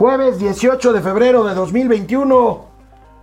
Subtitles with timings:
[0.00, 2.66] Jueves 18 de febrero de 2021.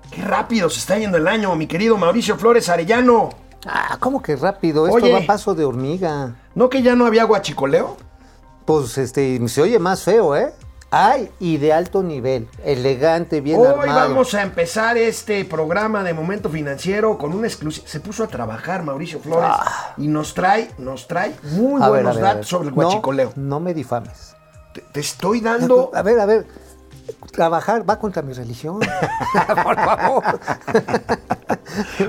[0.09, 3.29] Qué rápido se está yendo el año, mi querido Mauricio Flores Arellano.
[3.67, 4.87] Ah, ¿cómo que rápido?
[4.87, 5.11] Esto Oye.
[5.13, 6.35] va a paso de hormiga.
[6.55, 7.95] ¿No que ya no había guachicoleo?
[8.65, 10.51] Pues este, se oye más feo, ¿eh?
[10.89, 14.09] Hay y de alto nivel, elegante, bien Hoy armado.
[14.09, 17.87] vamos a empezar este programa de Momento Financiero con una exclusiva.
[17.87, 19.51] Se puso a trabajar Mauricio Flores
[19.97, 21.85] y nos trae, nos trae muy Ah.
[21.85, 22.33] A buenos ver, ver.
[22.33, 23.31] datos sobre el No, guachicoleo.
[23.35, 24.35] No, me difames.
[24.73, 25.91] Te, te estoy dando.
[25.93, 26.45] A ver, a ver.
[27.31, 28.79] Trabajar va contra mi religión.
[29.63, 30.23] Por favor.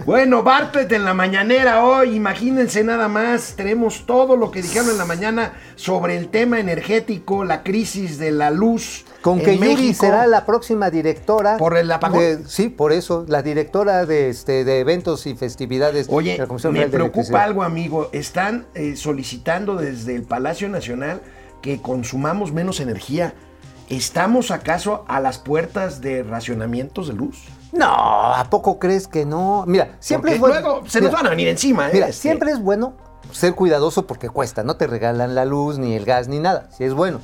[0.05, 4.98] Bueno, Bartlett en la mañanera hoy, imagínense nada más, tenemos todo lo que dijeron en
[4.98, 9.04] la mañana sobre el tema energético, la crisis de la luz.
[9.23, 10.04] Con en que Yuri México.
[10.04, 11.56] será la próxima directora.
[11.56, 12.18] ¿Por el apagón?
[12.20, 13.24] de- sí, por eso.
[13.26, 17.10] La directora de, este, de eventos y festividades de Oye, la Comisión me Federal de
[17.10, 18.10] preocupa algo, amigo.
[18.12, 21.23] Están eh, solicitando desde el Palacio Nacional
[21.62, 23.34] que consumamos menos energía.
[23.88, 27.45] ¿Estamos acaso a las puertas de racionamientos de luz?
[27.73, 29.65] No, ¿a poco crees que no?
[29.66, 30.54] Mira, siempre Porque es bueno.
[30.76, 31.91] luego se nos Mira, van a venir encima, ¿eh?
[31.93, 32.95] Mira, Este, siempre es bueno
[33.32, 36.85] ser cuidadoso porque cuesta, no te regalan la luz, ni el gas, ni nada, sí
[36.85, 37.21] es bueno.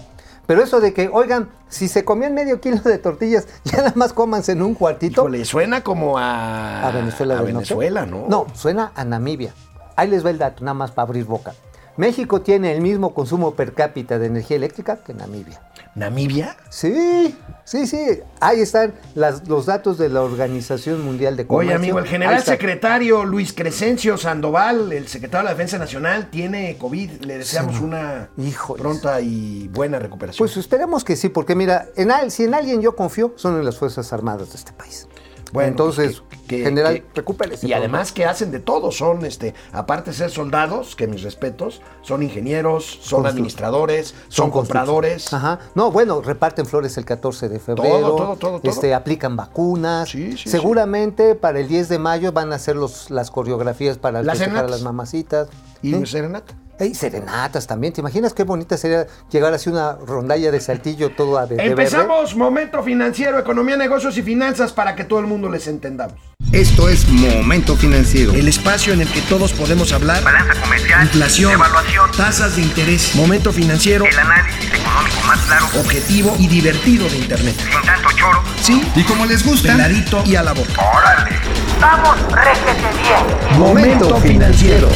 [0.47, 4.12] Pero eso de que, oigan, si se comían medio kilo de tortillas, ya nada más
[4.12, 5.22] cómanse en un cuartito.
[5.22, 7.39] Híjole, suena como a, a Venezuela.
[7.39, 7.42] a.
[7.42, 8.27] Venezuela, ¿no?
[8.28, 9.55] No, suena a Namibia.
[9.95, 11.55] Ahí les va el dato, nada más para abrir boca.
[11.97, 15.61] México tiene el mismo consumo per cápita de energía eléctrica que Namibia.
[15.94, 16.56] ¿Namibia?
[16.70, 18.20] Sí, sí, sí.
[18.41, 21.69] Ahí están las- los datos de la Organización Mundial de Comercio.
[21.70, 26.77] Oye, amigo, el general secretario Luis Crescencio Sandoval, el secretario de la Defensa Nacional, tiene
[26.78, 27.22] COVID.
[27.24, 27.83] Le deseamos Sí.
[27.83, 28.80] una Híjoles.
[28.83, 30.38] pronta y buena recuperación.
[30.46, 33.64] Pues esperemos que sí, porque mira, en al- si en alguien yo confío, son en
[33.64, 35.08] las Fuerzas Armadas de este país.
[35.52, 37.66] Bueno, Entonces, pues, que- que- general, que- recupérese.
[37.66, 41.80] Y además que hacen de todo, son, este, aparte de ser soldados, que mis respetos,
[42.02, 45.32] son ingenieros, son Constru- administradores, son, compradores.
[45.32, 45.58] Ajá.
[45.74, 47.88] No, bueno, reparten flores el 14 de febrero.
[48.00, 48.70] Todo, todo, todo, todo.
[48.70, 50.08] Este, aplican vacunas.
[50.08, 54.22] Sí, sí, Seguramente para el 10 de mayo van a hacer los, las coreografías para
[54.22, 55.48] Las mamacitas.
[55.83, 56.55] Y serenata.
[56.80, 57.92] Ey, serenatas también.
[57.92, 61.68] ¿Te imaginas qué bonita sería llegar así una rondalla de saltillo todo a de, de
[61.68, 61.70] verde?
[61.73, 66.14] Empezamos Momento Financiero, Economía, Negocios y Finanzas para que todo el mundo les entendamos.
[66.52, 68.33] Esto es Momento Financiero.
[68.33, 70.24] El espacio en el que todos podemos hablar.
[70.24, 76.35] balanza comercial, Inflación, evaluación, tasas de interés, momento financiero, el análisis económico más claro, objetivo
[76.39, 77.57] y divertido de Internet.
[77.57, 78.42] sin tanto choro.
[78.63, 80.73] Sí, Y como les gusta, peladito y a la boca.
[80.96, 81.36] ¡Órale!
[81.79, 83.58] ¡Vamos, réjete bien!
[83.61, 84.89] Momento financiero.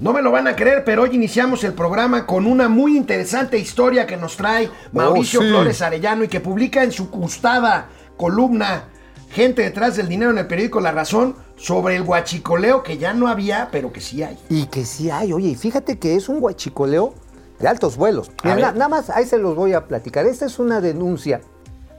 [0.00, 3.58] No me lo van a creer, pero hoy iniciamos el programa con una muy interesante
[3.58, 5.48] historia que nos trae Mauricio sí.
[5.48, 8.84] Flores Arellano y que publica en su gustada columna
[9.30, 13.28] Gente detrás del dinero en el periódico La Razón sobre el guachicoleo que ya no
[13.28, 14.36] había, pero que sí hay.
[14.48, 17.14] Y que sí hay, oye, y fíjate que es un guachicoleo
[17.60, 18.32] de altos vuelos.
[18.42, 20.26] Mira, nada más, ahí se los voy a platicar.
[20.26, 21.42] Esta es una denuncia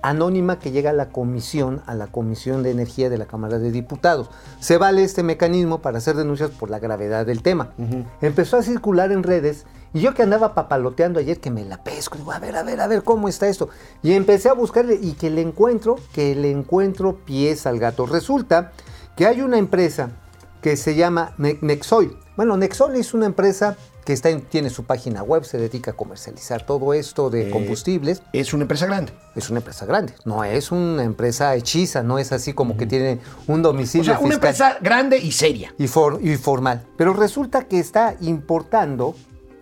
[0.01, 3.71] anónima que llega a la comisión, a la Comisión de Energía de la Cámara de
[3.71, 4.29] Diputados.
[4.59, 7.69] Se vale este mecanismo para hacer denuncias por la gravedad del tema.
[8.21, 12.17] Empezó a circular en redes y yo que andaba papaloteando ayer que me la pesco,
[12.17, 13.69] digo, a ver, a ver, a ver, ¿cómo está esto?
[14.01, 18.05] Y empecé a buscarle y que le encuentro, que le encuentro pies al gato.
[18.05, 18.71] Resulta
[19.17, 20.09] que hay una empresa
[20.61, 22.15] que se llama Ne- Nexoil.
[22.37, 23.75] Bueno, Nexoil es una empresa
[24.05, 27.51] que está en- tiene su página web, se dedica a comercializar todo esto de Eh,
[27.51, 28.21] combustibles.
[28.33, 29.13] Es una empresa grande.
[29.35, 33.19] Es una empresa grande, no es una empresa hechiza, no es así como que tiene
[33.47, 35.73] un O domicilio sea, una empresa grande y seria.
[35.77, 36.85] y, for- y formal.
[36.97, 39.15] Pero resulta que está importando,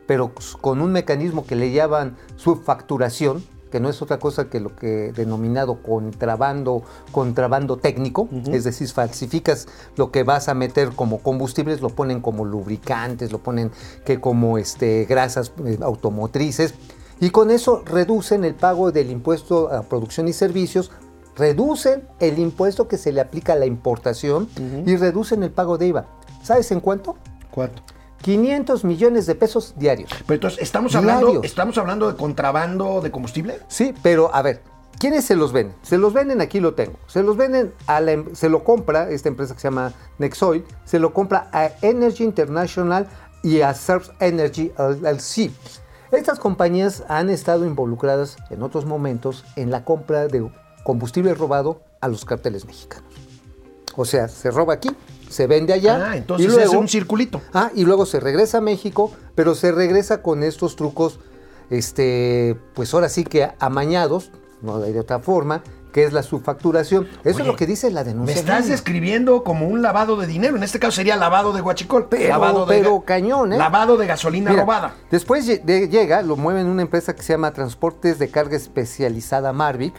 [0.08, 4.76] pero con un mecanismo que le llaman subfacturación, que no es otra cosa que lo
[4.76, 11.82] que denominado contrabando, contrabando técnico, es decir, falsificas lo que vas a meter como combustibles,
[11.82, 13.72] lo ponen como lubricantes, lo ponen
[14.06, 16.74] que como este, grasas eh, automotrices,
[17.20, 20.92] y con eso reducen el pago del impuesto a producción y servicios,
[21.36, 24.48] reducen el impuesto que se le aplica a la importación
[24.86, 26.06] y reducen el pago de IVA.
[26.44, 27.18] ¿Sabes en cuánto?
[27.52, 27.82] ¿Cuánto?
[28.22, 30.10] 500 millones de pesos diarios.
[30.26, 31.46] Pero entonces, ¿estamos hablando, Diarios.
[31.46, 33.60] ¿estamos hablando de contrabando de combustible?
[33.68, 34.62] Sí, pero a ver,
[35.00, 35.76] ¿quiénes se los venden?
[35.82, 37.00] Se los venden, aquí lo tengo.
[37.08, 40.66] Se los venden a la, em- se lo compra esta empresa que se llama Nexoil,
[40.86, 43.08] se lo compra a Energy International
[43.44, 45.52] y a Surf Energy LLC.
[46.12, 50.50] Estas compañías han estado involucradas en otros momentos en la compra de
[50.84, 53.14] combustible robado a los carteles mexicanos.
[53.96, 54.90] O sea, se roba aquí,
[55.30, 56.10] se vende allá.
[56.12, 57.42] Ah, entonces y es luego, un circulito.
[57.54, 61.20] Ah, y luego se regresa a México, pero se regresa con estos trucos,
[61.70, 64.32] este, pues ahora sí que amañados,
[64.62, 67.06] no de otra forma, que es la subfacturación.
[67.24, 68.36] Eso Oye, es lo que dice la Me denuncia.
[68.36, 68.72] estás mínima.
[68.74, 70.56] describiendo como un lavado de dinero.
[70.56, 72.08] En este caso sería lavado de guachicol.
[72.10, 73.58] Pero- lavado cañón, ¿eh?
[73.58, 74.94] Lavado de gasolina Mira, robada.
[75.10, 79.52] Después lle- de- llega, lo mueven una empresa que se llama Transportes de Carga Especializada
[79.52, 79.96] Marvic.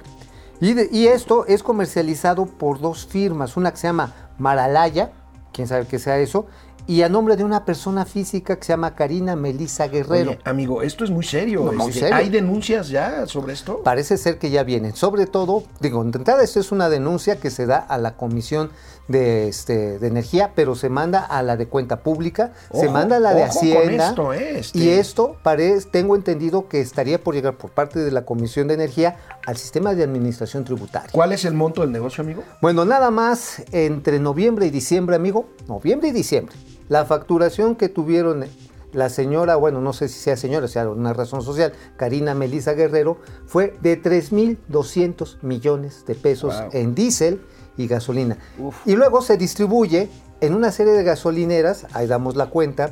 [0.60, 5.10] Y, de- y esto es comercializado por dos firmas, una que se llama Maralaya,
[5.60, 6.46] quién sabe qué sea eso,
[6.86, 10.30] y a nombre de una persona física que se llama Karina Melisa Guerrero.
[10.30, 11.64] Oye, amigo, esto es muy serio.
[11.64, 12.16] No, muy serio.
[12.16, 13.82] ¿Hay denuncias ya sobre esto?
[13.82, 14.96] Parece ser que ya vienen.
[14.96, 18.70] Sobre todo, digo, de entrada esto es una denuncia que se da a la Comisión
[19.10, 23.20] de, este, de Energía, pero se manda a la de Cuenta Pública, se manda a
[23.20, 24.10] la de Hacienda.
[24.10, 24.58] esto, ¿eh?
[24.60, 28.68] Este- Y esto, parece, tengo entendido que estaría por llegar por parte de la Comisión
[28.68, 29.16] de Energía
[29.46, 31.10] al sistema de administración tributaria.
[31.12, 32.44] ¿Cuál es el monto del negocio, amigo?
[32.62, 36.54] Bueno, nada más entre noviembre y diciembre, amigo, noviembre y diciembre,
[36.88, 38.44] la facturación que tuvieron
[38.92, 43.18] la señora, bueno, no sé si sea señora, sea una razón social, Karina Melisa Guerrero,
[43.46, 46.70] fue de 3.200 millones de pesos Wow.
[46.72, 47.40] en diésel
[47.80, 48.36] y gasolina.
[48.58, 48.76] Uf.
[48.86, 50.08] Y luego se distribuye
[50.40, 52.90] en una serie de gasolineras, ahí damos la cuenta,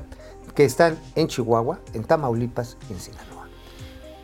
[0.54, 3.46] que están en Chihuahua, en Tamaulipas y en Sinaloa.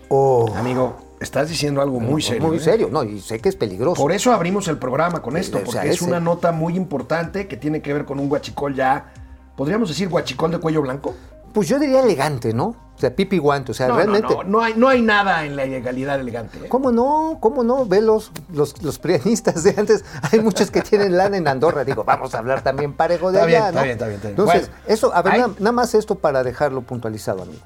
[0.08, 2.46] Oh, Amigo, estás diciendo algo muy serio.
[2.46, 2.60] Muy ¿eh?
[2.60, 4.00] serio, no, y sé que es peligroso.
[4.00, 7.46] Por eso abrimos el programa con esto, O sea, porque es una nota muy importante
[7.46, 9.12] que tiene que ver con un guachicol ya,
[9.56, 11.14] podríamos decir guachicol de cuello blanco.
[11.54, 12.76] Pues yo diría elegante, ¿no?
[12.96, 14.28] O sea, pipi guante, o sea, No, realmente.
[14.28, 16.58] no, no, no hay, no hay nada en la ilegalidad elegante.
[16.58, 16.68] ¿eh?
[16.68, 17.38] ¿Cómo no?
[17.40, 17.86] ¿Cómo no?
[17.86, 20.04] Ve los, los, los prianistas de antes.
[20.30, 21.84] Hay muchos que tienen lana en Andorra.
[21.84, 24.38] Digo, vamos a hablar también parejo de Está bien, está bien, está bien, está bien.
[24.40, 27.62] Entonces, Bueno, eso, a ver, hay- nada más esto para dejarlo puntualizado, amigo.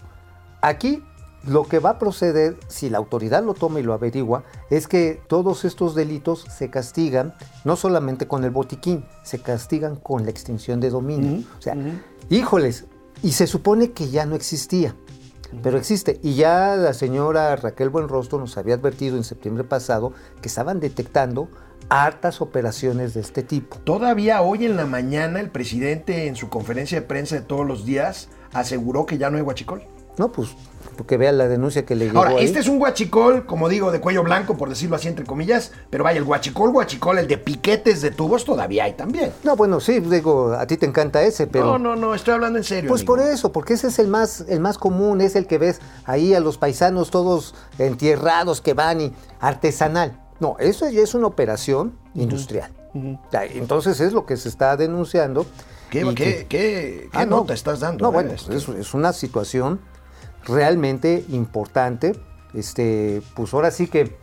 [0.60, 1.04] Aquí
[1.44, 5.22] lo que va a proceder, si la autoridad lo toma y lo averigua, es que
[5.28, 10.80] todos estos delitos se castigan no solamente con el botiquín, se castigan con la extinción
[10.80, 11.44] de dominio.
[11.58, 11.76] O sea,
[12.28, 12.86] híjoles,
[13.22, 14.94] y se supone que ya no existía.
[15.62, 16.20] Pero existe.
[16.22, 20.12] Y ya la señora Raquel Buenrostro nos había advertido en septiembre pasado
[20.42, 21.48] que estaban detectando
[21.88, 23.78] hartas operaciones de este tipo.
[23.78, 27.86] Todavía hoy en la mañana el presidente en su conferencia de prensa de todos los
[27.86, 29.82] días aseguró que ya no hay guachicol.
[30.18, 30.50] No, pues,
[30.98, 32.44] porque vea la denuncia que le llegó Ahora, ahí.
[32.44, 36.02] este es un guachicol, como digo, de cuello blanco, por decirlo así entre comillas, pero
[36.02, 39.32] vaya, el guachicol, guachicol, el de piquetes de tubos todavía hay también.
[39.44, 41.64] No, bueno, sí, digo, a ti te encanta ese, pero...
[41.66, 42.88] No, no, no, estoy hablando en serio.
[42.88, 43.14] Pues amigo.
[43.14, 46.34] por eso, porque ese es el más, el más común, es el que ves ahí
[46.34, 50.20] a los paisanos todos entierrados que van y artesanal.
[50.40, 52.72] No, eso ya es una operación industrial.
[53.32, 55.46] Entonces es lo que se está denunciando.
[55.90, 57.36] ¿Qué, qué, que- qué, qué Ah, no.
[57.38, 58.02] nota estás dando?
[58.04, 58.12] No, eh?
[58.14, 59.80] bueno, Este, es, es una situación
[60.48, 62.18] realmente importante.
[62.54, 64.16] Este, pues ahora sí que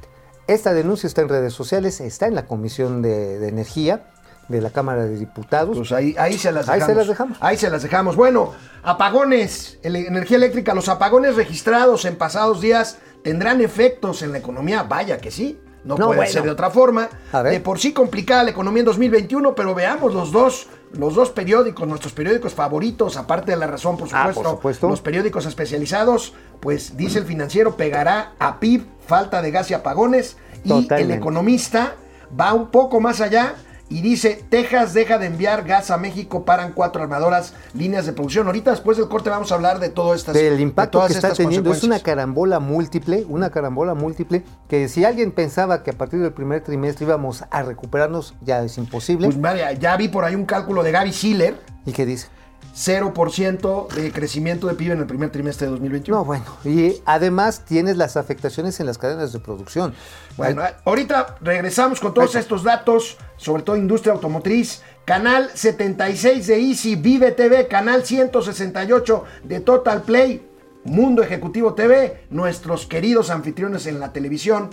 [0.47, 4.07] esta denuncia está en redes sociales, está en la Comisión de, de Energía
[4.47, 5.75] de la Cámara de Diputados.
[5.77, 6.87] Pues ahí, ahí se las Ahí dejamos.
[6.93, 7.37] se las dejamos.
[7.41, 8.15] Ahí se las dejamos.
[8.15, 8.51] Bueno,
[8.83, 14.83] apagones, el- energía eléctrica, los apagones registrados en pasados días tendrán efectos en la economía.
[14.83, 15.59] Vaya que sí.
[15.85, 16.31] No, No, puede bueno.
[16.31, 17.09] ser de otra forma.
[17.43, 21.87] De por sí complicada la economía en 2021, pero veamos los dos, los dos periódicos,
[21.87, 24.87] nuestros periódicos favoritos, aparte de La Razón, por Ah, supuesto, por supuesto.
[24.89, 30.37] los periódicos especializados, pues dice el financiero, pegará a PIB, falta de gas y apagones,
[30.63, 31.95] y el economista
[32.37, 33.53] va un poco más allá
[33.89, 38.47] y dice, Texas deja de enviar gas a México, paran cuatro armadoras, líneas de producción.
[38.47, 41.17] Ahorita después del corte vamos a hablar de todo estas del de impacto todas que
[41.17, 41.71] está teniendo.
[41.71, 46.33] Es una carambola múltiple, una carambola múltiple, que si alguien pensaba que a partir del
[46.33, 49.29] primer trimestre íbamos a recuperarnos, ya es imposible.
[49.31, 51.55] Pues ya vi por ahí un cálculo de Gaby Siller,
[51.85, 52.27] ¿Y qué dice?
[52.75, 56.17] 0% de crecimiento de PIB en el primer trimestre de 2021.
[56.17, 59.93] No, bueno, y además tienes las afectaciones en las cadenas de producción.
[60.35, 64.81] Bueno, ahorita regresamos con todos estos datos, sobre todo industria automotriz.
[65.05, 70.45] Canal 76 de Easy, Vive TV, canal 168 de Total Play,
[70.83, 74.69] Mundo Ejecutivo TV, nuestros queridos anfitriones en la televisión.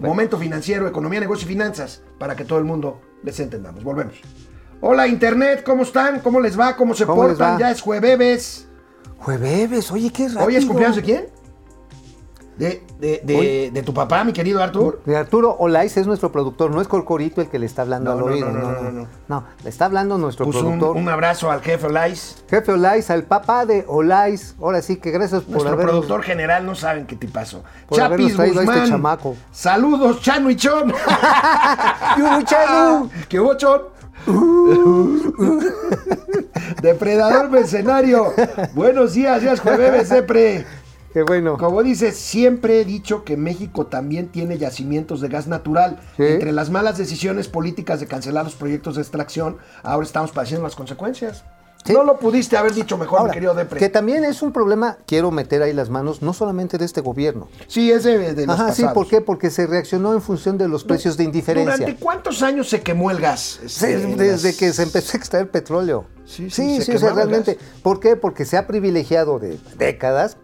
[0.00, 3.82] Momento financiero, economía, negocio y finanzas, para que todo el mundo les entendamos.
[3.84, 4.16] Volvemos.
[4.80, 6.20] Hola Internet, ¿cómo están?
[6.20, 6.76] ¿Cómo les va?
[6.76, 7.54] ¿Cómo se ¿Cómo les portan?
[7.56, 7.58] va?
[7.60, 8.66] Ya es jueves.
[9.18, 10.44] Jueves, oye, qué rápido.
[10.46, 11.26] ¿Hoy es cumpleaños de quién?
[12.56, 15.00] De, de, de- tu papá, mi querido Artur.
[15.06, 18.18] De Arturo Olais es nuestro productor, no es Corcorito el que le está hablando No,
[18.18, 18.50] al no, oído.
[18.50, 19.44] no, No, no, no, no, no.
[19.62, 20.96] le está hablando nuestro productor.
[20.96, 22.42] un abrazo al jefe Olais.
[22.50, 24.56] Jefe Olais, al papá de Olais.
[24.60, 27.62] Ahora sí que gracias por Nuestro habernos- productor general, no saben qué tipazo.
[27.88, 29.36] Por habernos traído a este chamaco.
[29.52, 30.92] Saludos, Chano y Chon.
[32.16, 33.08] ¡Y un Chano!
[33.28, 33.82] ¿Qué hubo, Chon?
[36.82, 38.32] Depredador mercenario.
[38.74, 40.66] Buenos días, ya es jueves, Depre.
[41.12, 41.56] Qué bueno.
[41.56, 46.00] Como dices, siempre he dicho que México también tiene yacimientos de gas natural.
[46.16, 46.24] Sí.
[46.24, 50.76] Entre las malas decisiones políticas de cancelar los proyectos de extracción, ahora estamos padeciendo las
[50.76, 51.44] consecuencias.
[51.88, 51.94] Sí.
[51.94, 53.78] No lo pudiste haber dicho mejor, Ahora, mi querido Depre.
[53.78, 57.48] que también es un problema, quiero meter ahí las manos, no solamente de este gobierno.
[57.66, 58.84] Sí, es de, de los Ajá, sí.
[58.92, 59.20] ¿por qué?
[59.22, 61.76] Porque se reaccionó en función de los precios de indiferencia.
[61.76, 63.60] ¿Durante cuántos años se quemó el gas?
[63.64, 66.04] Este, desde que se empezó a extraer petróleo.
[66.26, 67.58] Sí, sí, sí, se sí, o sea, realmente.
[67.82, 68.14] ¿Por qué?
[68.16, 70.36] Porque se ha privilegiado de décadas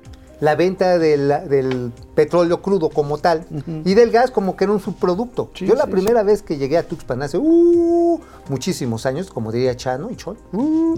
[0.45, 3.47] la venta del, del petróleo crudo como tal
[3.85, 5.51] y del gas como que era un subproducto.
[5.55, 9.51] Sí, Yo la sí, primera vez que llegué a Tuxpan hace uh, muchísimos años, como
[9.53, 10.95] diría Chano y Chon, uh,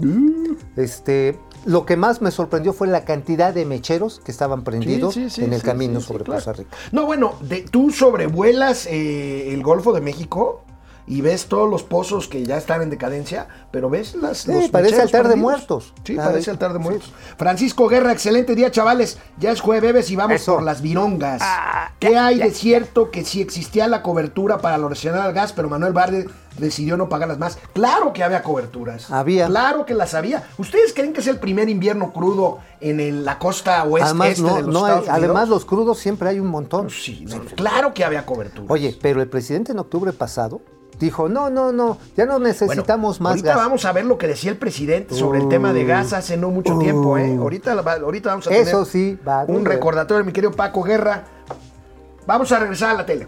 [0.75, 5.23] este, lo que más me sorprendió fue la cantidad de mecheros que estaban prendidos Sí,
[5.29, 6.37] sí, sí, en el camino sobre claro.
[6.37, 6.75] Costa Rica.
[6.91, 10.61] No, bueno, de- tú sobrevuelas eh, el Golfo de México
[11.07, 14.39] y ves todos los pozos que ya están en decadencia, pero ves las.
[14.39, 15.93] Sí, los parece altar de muertos.
[16.03, 17.11] Sí, parece altar de muertos.
[17.37, 19.17] Francisco Guerra, excelente día, chavales.
[19.39, 20.55] Ya es jueves y vamos Eso.
[20.55, 21.41] por las virongas.
[21.43, 25.53] Ah, ¿Qué hay de cierto que si existía la cobertura para lo relacionado al gas,
[25.53, 27.57] pero Manuel Barde decidió no pagarlas más?
[27.73, 29.09] Claro que había coberturas.
[29.09, 29.47] Había.
[29.47, 30.43] Claro que las había.
[30.57, 34.41] ¿Ustedes creen que es el primer invierno crudo en el- la costa oeste Además, este
[34.41, 35.17] no, de los no hay- Estados Unidos?
[35.23, 36.89] además los crudos siempre hay un montón.
[36.89, 38.67] Sí, no, claro que había cobertura.
[38.73, 40.61] Oye, pero el presidente en octubre pasado
[40.99, 43.57] dijo, no, no, no, ya no necesitamos más ahorita gas.
[43.57, 46.49] vamos a ver lo que decía el presidente sobre el tema de gas hace no
[46.49, 47.37] mucho tiempo, ¿eh?
[47.37, 51.25] Ahorita, ahorita vamos a tener Eso sí, va a un recordatorio, mi querido Paco Guerra.
[52.25, 53.27] Vamos a regresar a la tele.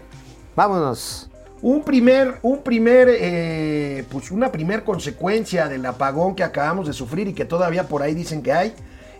[0.54, 1.30] Vámonos.
[1.62, 7.28] Un primer, un primer, eh, pues una primer consecuencia del apagón que acabamos de sufrir
[7.28, 8.74] y que todavía por ahí dicen que hay,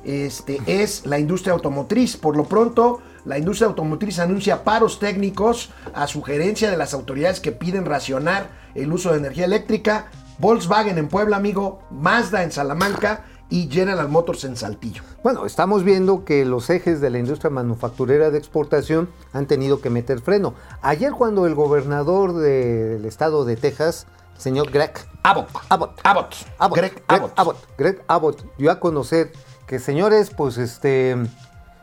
[0.04, 2.16] este, es la industria automotriz.
[2.16, 7.52] Por lo pronto, la industria automotriz anuncia paros técnicos a sugerencia de las autoridades que
[7.52, 10.10] piden racionar el uso de energía eléctrica.
[10.38, 15.02] Volkswagen en Puebla, amigo, Mazda en Salamanca y General Motors en Saltillo.
[15.22, 19.90] Bueno, estamos viendo que los ejes de la industria manufacturera de exportación han tenido que
[19.90, 20.54] meter freno.
[20.80, 24.92] Ayer cuando el gobernador del estado de Texas, el señor Greg
[25.24, 25.48] Abbott.
[25.68, 26.34] Abbott, Abbott.
[26.58, 27.32] Abbott, Greg Greg Abbott.
[27.36, 29.32] Abbott, Greg Abbott dio a conocer
[29.70, 31.16] que señores, pues este,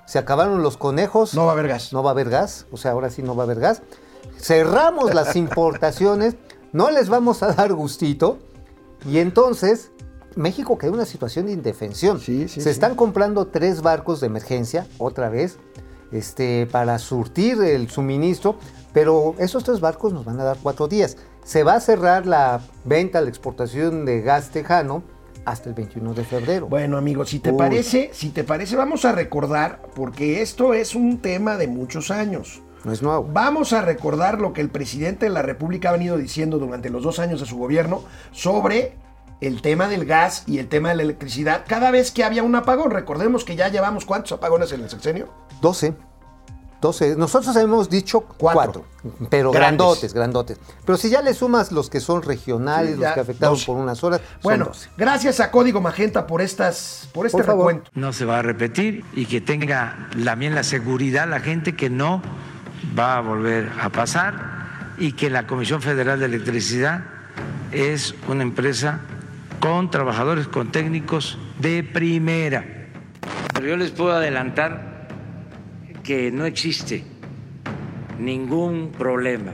[0.06, 1.34] se acabaron los conejos.
[1.34, 1.94] No va a haber gas.
[1.94, 3.82] No va a haber gas, o sea, ahora sí no va a haber gas.
[4.38, 6.36] Cerramos las importaciones,
[6.74, 8.40] no les vamos a dar gustito.
[9.06, 9.92] Y entonces,
[10.36, 12.20] México queda en una situación de indefensión.
[12.20, 12.70] Sí, sí, Se sí.
[12.72, 15.58] están comprando tres barcos de emergencia, otra vez,
[16.12, 18.58] este, para surtir el suministro,
[18.92, 21.16] pero esos tres barcos nos van a dar cuatro días.
[21.46, 25.04] Se va a cerrar la venta, la exportación de gas tejano
[25.48, 26.68] hasta el 21 de febrero.
[26.68, 27.58] Bueno, amigos, si te Uy.
[27.58, 32.62] parece, si te parece, vamos a recordar, porque esto es un tema de muchos años.
[32.84, 33.28] no es nuevo.
[33.32, 37.02] Vamos a recordar lo que el presidente de la República ha venido diciendo durante los
[37.02, 38.98] dos años de su gobierno sobre
[39.40, 42.56] el tema del gas y el tema de la electricidad cada vez que había un
[42.56, 42.92] apagón.
[42.92, 45.30] Recordemos que ya llevamos cuántos apagones en el sexenio.
[45.62, 45.96] 12.
[46.82, 47.16] 12.
[47.16, 48.84] Nosotros hemos dicho Cuatro.
[49.02, 49.28] cuatro.
[49.30, 49.78] pero Grandes.
[49.78, 50.58] grandotes, grandotes.
[50.86, 53.66] Pero si ya le sumas los que son regionales, Sí, los que afectaron 12.
[53.66, 54.90] por unas horas, son Bueno, 12.
[54.98, 57.90] gracias a Código Magenta por estas, por este Por recuento.
[57.96, 62.22] no se va a repetir y que tenga también la seguridad la gente que no
[62.98, 67.04] va a volver a pasar y que la Comisión Federal de Electricidad
[67.72, 69.00] es una empresa
[69.60, 72.64] con trabajadores, con técnicos de primera.
[73.54, 74.97] Pero yo les puedo adelantar
[76.08, 77.04] que no existe
[78.18, 79.52] ningún problema.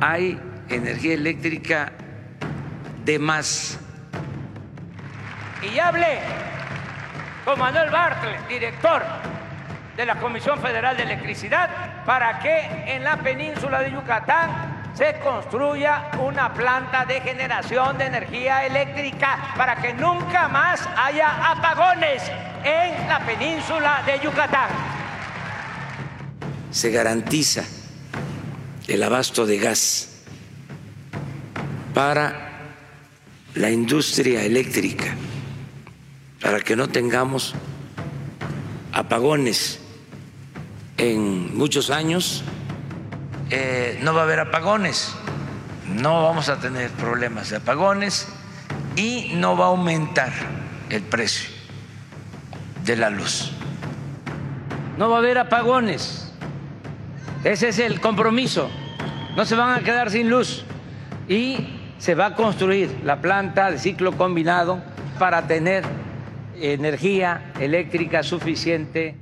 [0.00, 1.92] Hay energía eléctrica
[3.04, 3.78] de más.
[5.60, 6.20] Y hablé
[7.44, 9.02] con Manuel Bartlett, director
[9.94, 11.68] de la Comisión Federal de Electricidad,
[12.06, 18.64] para que en la península de Yucatán se construya una planta de generación de energía
[18.64, 22.22] eléctrica para que nunca más haya apagones
[22.64, 24.97] en la península de Yucatán.
[26.70, 27.64] Se garantiza
[28.86, 30.08] el abasto de gas
[31.94, 32.48] para
[33.54, 35.14] la industria eléctrica,
[36.40, 37.54] para que no tengamos
[38.92, 39.80] apagones
[40.96, 42.44] en muchos años.
[43.50, 45.12] eh, no va a haber apagones,
[45.86, 48.28] no vamos a tener problemas de apagones
[48.94, 50.32] y no va a aumentar
[50.90, 51.48] el precio
[52.84, 53.52] de la luz.
[54.98, 56.27] No va a haber apagones.
[57.44, 58.68] Ese es el compromiso.
[59.36, 60.64] No se van a quedar sin luz.
[61.28, 61.68] Y
[61.98, 64.82] se va a construir la planta de ciclo combinado
[65.18, 65.84] para tener
[66.60, 69.16] energía eléctrica suficiente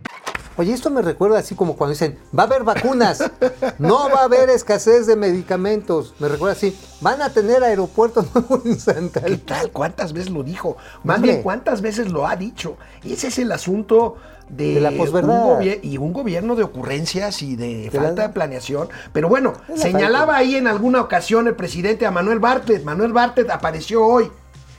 [0.58, 3.30] Oye, esto me recuerda así como cuando dicen, va a haber vacunas,
[3.78, 6.14] no va a haber escasez de medicamentos.
[6.18, 9.70] Me recuerda así, van a tener aeropuertos nuevos en Santa ¿Qué tal?
[9.70, 10.78] ¿Cuántas veces lo dijo?
[11.04, 11.32] Más Hombre.
[11.32, 12.78] bien, ¿cuántas veces lo ha dicho?
[13.04, 14.16] Ese es el asunto
[14.48, 15.60] de, De la posverdad.
[15.82, 18.88] y un gobierno de ocurrencias y de, De la- falta de planeación.
[19.12, 22.84] Pero bueno, señalaba ahí en alguna ocasión el presidente a Manuel Bartlett.
[22.84, 24.30] Manuel Bartlett apareció hoy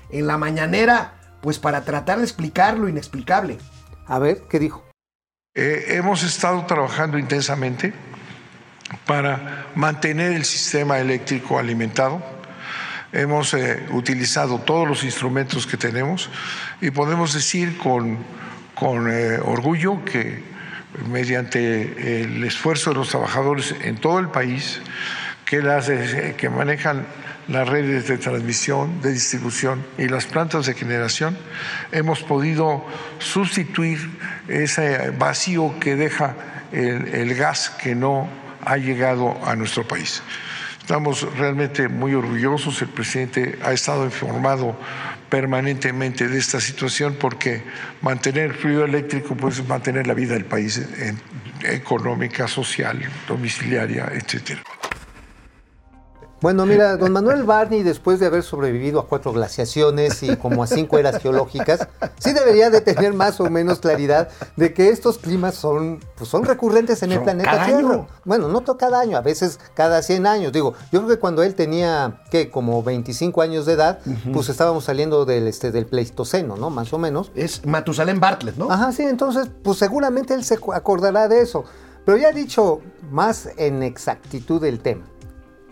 [0.09, 3.57] en la mañanera pues para tratar de explicar lo inexplicable.
[4.07, 4.83] A ver, ¿qué dijo?
[5.53, 7.93] Eh, hemos estado trabajando intensamente
[9.05, 12.21] para mantener el sistema eléctrico alimentado.
[13.11, 16.29] Hemos eh, utilizado todos los instrumentos que tenemos
[16.81, 18.17] y podemos decir con,
[18.79, 20.43] con eh, orgullo que
[21.09, 24.81] mediante el esfuerzo de los trabajadores en todo el país,
[25.45, 27.05] que, las, eh, que manejan
[27.47, 31.37] las redes de transmisión, de distribución y las plantas de generación,
[31.91, 32.85] hemos podido
[33.19, 33.99] sustituir
[34.47, 36.35] ese vacío que deja
[36.71, 38.29] el, el gas que no
[38.65, 40.21] ha llegado a nuestro país.
[40.87, 44.73] Estamos realmente muy orgullosos, el presidente ha estado informado
[45.29, 47.61] permanentemente de esta situación porque
[48.01, 51.19] mantener fluido eléctrico pues es mantener la vida del país en-
[51.69, 54.61] económica, social, domiciliaria, etcétera.
[56.39, 60.67] Bueno, mira, don Manuel Barney, después de haber sobrevivido a cuatro glaciaciones y como a
[60.67, 61.87] cinco eras geológicas,
[62.19, 66.45] sí debería de tener más o menos claridad de que estos climas son, pues son
[66.45, 67.79] recurrentes en el planeta cada Tierra.
[67.79, 68.07] año.
[68.23, 70.51] Bueno, no cada año, a veces cada 100 años.
[70.51, 72.51] Digo, yo creo que cuando él tenía, ¿qué?
[72.51, 73.99] Como 25 años de edad,
[74.33, 76.69] pues estábamos saliendo del, este, del Pleistoceno, ¿no?
[76.69, 77.31] Más o menos.
[77.33, 78.69] Es Matusalén Bartlett, ¿no?
[78.69, 81.63] Ajá, sí, entonces, pues seguramente él se acordará de eso.
[82.05, 85.03] Pero ya dicho más en exactitud del tema.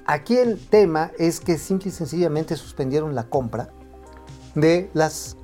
[0.06, 3.70] Aquí el tema es que simple y sencillamente suspendieron la compra
[4.54, 5.36] de las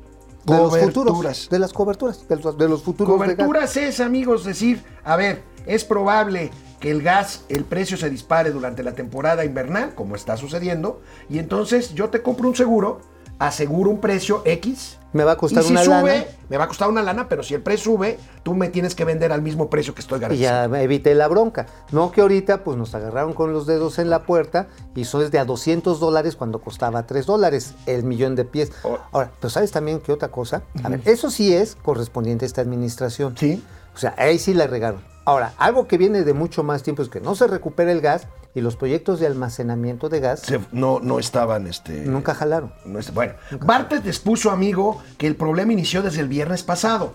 [0.46, 1.14] de los Coberturas.
[1.14, 3.16] futuros, de las coberturas, de los, de los futuros.
[3.16, 6.50] Coberturas es, amigos, decir, a ver, es probable
[6.80, 11.38] que el gas, el precio se dispare durante la temporada invernal, como está sucediendo, y
[11.38, 13.02] entonces yo te compro un seguro,
[13.48, 14.98] aseguro un precio X.
[15.14, 16.26] Me va a costar y si una sube, lana.
[16.48, 19.04] me va a costar una lana, pero si el precio sube, tú me tienes que
[19.04, 20.76] vender al mismo precio que estoy Y garantizando.
[20.78, 21.66] ya evité la bronca.
[21.92, 25.30] No que ahorita pues nos agarraron con los dedos en la puerta y eso es
[25.32, 28.72] de a 200 dólares cuando costaba 3 dólares el millón de pies.
[28.84, 28.98] Oh.
[29.12, 30.62] Ahora, pero ¿sabes también qué otra cosa?
[30.84, 33.36] A ver, eso sí es correspondiente a esta administración.
[33.38, 33.62] Sí.
[33.94, 35.02] O sea, ahí sí la regaron.
[35.26, 38.28] Ahora, algo que viene de mucho más tiempo es que no se recupera el gas
[38.56, 42.02] y los proyectos de almacenamiento de gas Se- no, no estaban, este...
[42.06, 42.74] nunca jalaron.
[42.86, 47.14] no bueno, Bartlett expuso, amigo, que el problema inició desde el viernes pasado,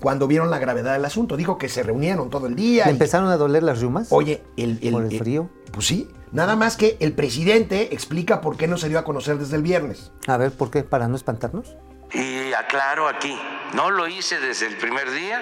[0.00, 1.36] cuando vieron la gravedad del asunto.
[1.36, 2.84] Dijo que se reunieron todo el día.
[2.86, 4.08] ¿Le y- empezaron a doler las riumas?
[4.10, 5.48] Oye, el, ¿Por el frío?
[5.72, 9.38] Pues sí, nada más que el presidente explica por qué no se dio a conocer
[9.38, 10.10] desde el viernes.
[10.26, 10.82] A ver, ¿por qué?
[10.82, 11.76] ¿Para no espantarnos?
[12.12, 13.40] Y aclaro aquí,
[13.72, 15.40] no lo hice desde el primer día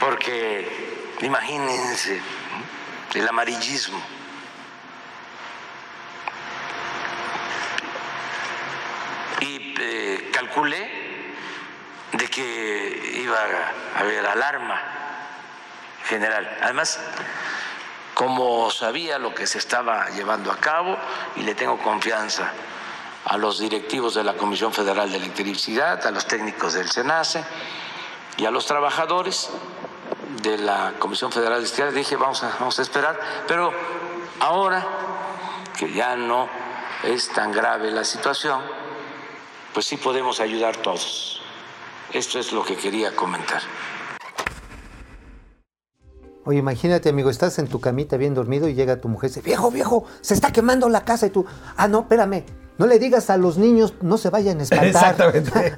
[0.00, 0.68] porque
[1.20, 2.20] imagínense
[3.14, 4.00] el amarillismo.
[9.40, 10.90] Y eh, calculé
[12.12, 14.80] de que iba a haber alarma
[16.06, 16.58] general.
[16.62, 16.98] Además,
[18.14, 20.98] como sabía lo que se estaba llevando a cabo
[21.36, 22.52] y le tengo confianza
[23.24, 27.44] a los directivos de la Comisión Federal de Electricidad, a los técnicos del SENACE
[28.36, 29.50] y a los trabajadores
[30.42, 33.72] de la Comisión Federal de Electricidad, dije vamos a, vamos a esperar, pero
[34.40, 34.86] ahora
[35.78, 36.48] que ya no
[37.02, 38.62] es tan grave la situación,
[39.72, 41.40] pues sí podemos ayudar todos.
[42.12, 43.62] Esto es lo que quería comentar.
[46.44, 49.40] Oye, imagínate, amigo, estás en tu camita bien dormido y llega tu mujer y dice,
[49.40, 52.44] viejo, viejo, se está quemando la casa y tú, ah, no, espérame,
[52.76, 54.86] no le digas a los niños, no se vayan a espantar.
[54.86, 55.76] Exactamente.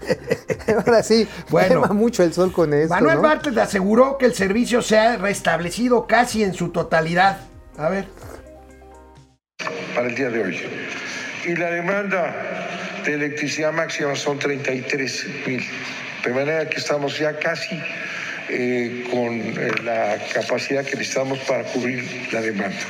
[0.87, 1.83] Ahora sí, Bueno.
[1.83, 3.23] quema mucho el sol con esto, Manuel ¿no?
[3.23, 7.39] Bartlett aseguró que el servicio se ha restablecido casi en su totalidad.
[7.79, 8.09] A ver.
[9.95, 10.61] para el día de hoy.
[11.47, 12.35] Y la demanda
[13.05, 15.63] de electricidad máxima son 33 mil.
[16.25, 17.81] De manera que estamos ya casi
[18.49, 22.87] eh, con eh, la capacidad que necesitamos para cubrir la demanda.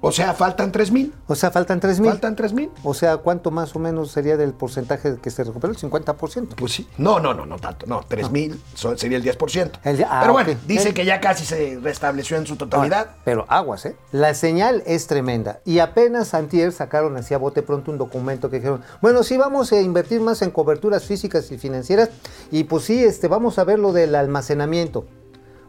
[0.00, 1.12] O sea, faltan 3 mil.
[1.26, 2.10] O sea, faltan 3 mil.
[2.10, 2.70] Faltan 3 mil.
[2.82, 5.72] O sea, ¿cuánto más o menos sería del porcentaje que se recuperó?
[5.72, 6.54] El 50%.
[6.56, 6.88] Pues sí.
[6.98, 7.86] No, no, no, no tanto.
[7.86, 9.80] No, 3 mil son- sería el 10%.
[9.84, 12.98] El ah, Pero bueno, dice que ya casi se restableció en su totalidad.
[12.98, 13.96] Ahora, pero aguas, ¿eh?
[14.12, 15.60] La señal es tremenda.
[15.64, 19.72] Y apenas antier sacaron así a bote pronto un documento que dijeron, bueno, sí vamos
[19.72, 22.10] a invertir más en coberturas físicas y financieras
[22.50, 25.06] y pues sí, este, vamos a ver lo del almacenamiento.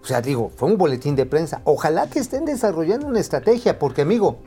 [0.02, 1.62] O sea, digo, fue un boletín de prensa.
[1.64, 4.44] Ojalá que estén desarrollando una estrategia, porque amigo,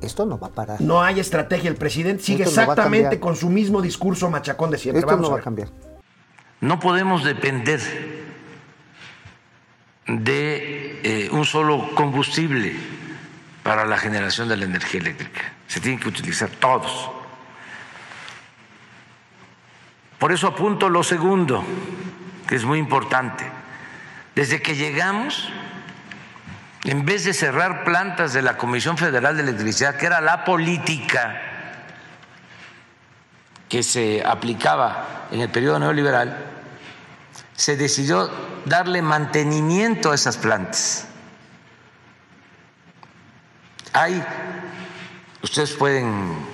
[0.00, 0.80] esto no va a parar.
[0.80, 1.70] No hay estrategia.
[1.70, 5.00] El presidente sigue Esto exactamente con su mismo discurso machacón de siempre.
[5.00, 5.68] esto Vamos no a va a cambiar.
[6.60, 7.80] No podemos depender
[10.06, 12.74] de eh, un solo combustible
[13.62, 15.52] para la generación de la energía eléctrica.
[15.66, 17.10] Se tienen que utilizar todos.
[20.18, 21.62] Por eso apunto lo segundo,
[22.48, 23.44] que es muy importante.
[24.38, 25.48] Desde que llegamos,
[26.84, 31.42] en vez de cerrar plantas de la Comisión Federal de Electricidad, que era la política,
[33.68, 36.36] que se aplicaba en el periodo neoliberal,
[37.56, 38.30] se decidió
[38.64, 41.08] darle mantenimiento a esas plantas.
[43.92, 44.24] Hay,
[45.42, 46.46] ustedes pueden...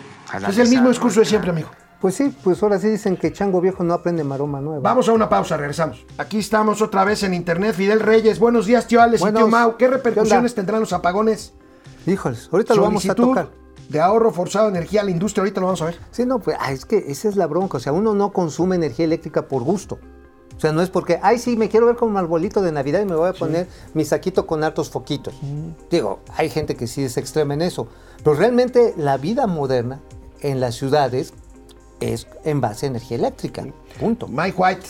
[0.49, 1.70] Es el mismo discurso de siempre, amigo.
[2.04, 4.82] Pues sí, pues ahora sí dicen que chango viejo no aprende maroma nueva.
[4.82, 6.04] Vamos a una pausa, regresamos.
[6.18, 7.74] Aquí estamos otra vez en internet.
[7.74, 9.78] Fidel Reyes, buenos días, tío Alex y tío Mau.
[9.78, 11.54] ¿Qué ¿Qué repercusiones tendrán los apagones?
[12.06, 13.48] Híjoles, ahorita lo vamos a tocar.
[13.88, 15.98] de ahorro forzado de energía a la industria, ahorita lo vamos a ver.
[16.10, 17.78] Sí, no, pues ah, es que esa es la bronca.
[17.78, 19.98] O sea, uno no consume energía eléctrica por gusto.
[20.54, 23.06] O sea, no es porque, ay, sí, me quiero ver como arbolito de Navidad y
[23.06, 25.34] me voy a poner mi saquito con hartos foquitos.
[25.90, 27.88] Digo, hay gente que sí es extrema en eso.
[28.22, 30.00] Pero realmente la vida moderna
[30.42, 31.32] en las ciudades
[32.12, 33.64] es en base a energía eléctrica.
[33.98, 34.26] Punto.
[34.28, 34.86] Mike White,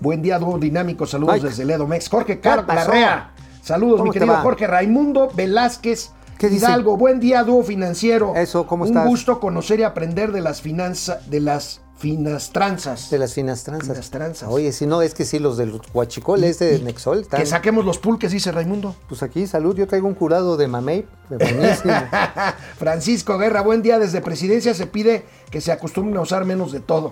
[0.00, 1.06] buen día, dúo dinámico.
[1.06, 1.46] Saludos Mike.
[1.48, 2.08] desde Ledo Mex.
[2.08, 2.90] Jorge Car ¿Qué pasó?
[2.90, 3.32] Larrea.
[3.62, 4.34] Saludos, ¿Cómo mi querido?
[4.36, 6.10] Jorge Raimundo Velázquez.
[6.38, 6.66] ¿Qué dice?
[6.66, 8.34] Hidalgo, buen día, dúo financiero.
[8.36, 9.06] Eso, ¿cómo Un estás?
[9.08, 13.10] gusto conocer y aprender de las finanzas, de las finastranzas.
[13.10, 13.88] De las finastranzas.
[13.88, 14.48] Finastranzas.
[14.48, 17.26] Oye, si no, es que sí, los del huachicoles de Nexol.
[17.26, 18.94] Que saquemos los pulques, dice Raimundo.
[19.08, 21.38] Pues aquí, salud, yo traigo un curado de mamey, de.
[22.78, 23.98] Francisco Guerra, buen día.
[23.98, 27.10] Desde presidencia se pide que se acostumbren a usar menos de todo.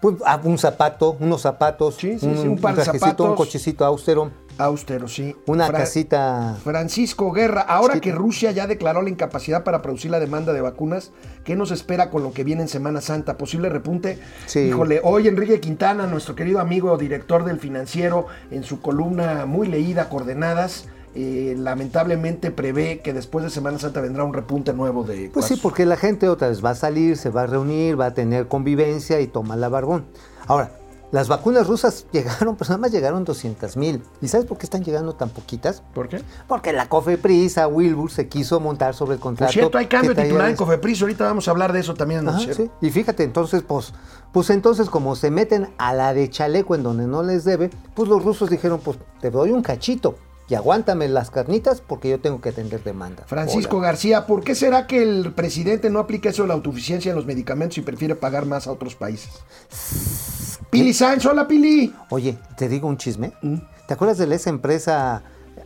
[0.00, 3.28] Pues, ah, un zapato, unos zapatos, Sí, sí, sí, un par de trajecito, zapatos.
[3.28, 4.30] un cochecito austero,
[4.64, 5.34] Austero, sí.
[5.46, 6.56] una Fra- casita.
[6.62, 8.12] Francisco Guerra, ahora Chiquita.
[8.12, 11.12] que Rusia ya declaró la incapacidad para producir la demanda de vacunas,
[11.44, 13.36] ¿qué nos espera con lo que viene en Semana Santa?
[13.36, 14.18] ¿Posible repunte?
[14.46, 14.60] Sí.
[14.60, 20.08] Híjole, hoy Enrique Quintana, nuestro querido amigo director del financiero, en su columna muy leída,
[20.08, 25.46] Coordenadas, eh, lamentablemente prevé que después de Semana Santa vendrá un repunte nuevo de Pues
[25.46, 28.14] sí, porque la gente otra vez va a salir, se va a reunir, va a
[28.14, 30.04] tener convivencia y toma la barbón.
[30.46, 30.70] Ahora,
[31.12, 34.02] las vacunas rusas llegaron, pues nada más llegaron 200 mil.
[34.20, 35.82] ¿Y sabes por qué están llegando tan poquitas?
[35.94, 36.22] ¿Por qué?
[36.46, 39.48] Porque la Cofeprisa, Wilbur, se quiso montar sobre el contrato.
[39.48, 42.20] Por cierto, hay cambio titular en des- Cofepris, ahorita vamos a hablar de eso también
[42.20, 42.70] en el Ajá, sí.
[42.80, 43.92] Y fíjate, entonces, pues,
[44.32, 48.08] pues entonces como se meten a la de chaleco en donde no les debe, pues
[48.08, 50.16] los rusos dijeron, pues te doy un cachito
[50.48, 53.22] y aguántame las carnitas porque yo tengo que atender demanda.
[53.26, 53.86] Francisco Hola.
[53.88, 57.24] García, ¿por qué será que el presidente no aplica eso de la autosuficiencia en los
[57.24, 59.30] medicamentos y prefiere pagar más a otros países?
[60.70, 61.92] Pili Sáenz, hola Pili.
[62.10, 63.32] Oye, te digo un chisme.
[63.42, 63.56] Mm.
[63.86, 65.22] ¿Te acuerdas de esa empresa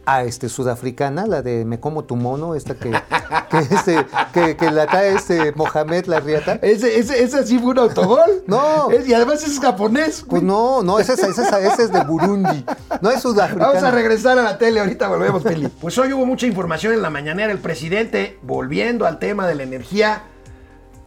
[0.07, 2.91] ah, este, sudafricana, la de Me como tu mono, esta que,
[3.51, 6.59] que, este, que, que la trae este Mohamed la riata?
[6.63, 8.21] ¿Ese, ese, ese sí fue un autogol?
[8.47, 8.91] No.
[8.91, 10.25] Es- y además es japonés.
[10.27, 12.65] Pues no, no, esa es, esa es- de Burundi,
[13.03, 13.67] no es sudafricana.
[13.69, 15.69] Vamos a regresar a la tele, ahorita volvemos, Pili.
[15.69, 17.53] Pues hoy hubo mucha información en la mañanera.
[17.53, 20.23] El presidente, volviendo al tema de la energía,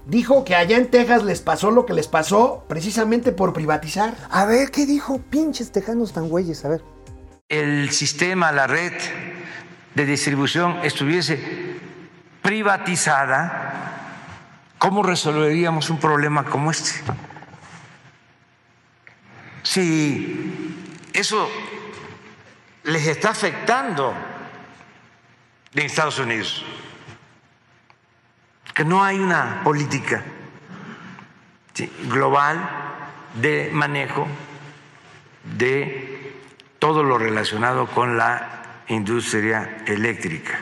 [0.08, 4.16] dijo que allá en Texas les pasó lo que les pasó precisamente por privatizar.
[4.32, 5.20] A ver, ¿qué dijo?
[5.30, 6.84] Pinches tejanos tan güeyes, a ver.
[7.50, 8.94] el sistema, la red
[9.96, 11.40] de distribución estuviese
[12.42, 14.02] privatizada,
[14.78, 16.92] ¿cómo resolveríamos un problema como este?
[19.64, 21.50] Si eso
[22.84, 24.14] les está afectando
[25.74, 26.64] en Estados Unidos,
[28.78, 30.24] que no hay una política
[32.04, 32.70] global
[33.34, 34.28] de manejo
[35.58, 36.36] de
[36.78, 40.62] todo lo relacionado con la industria eléctrica,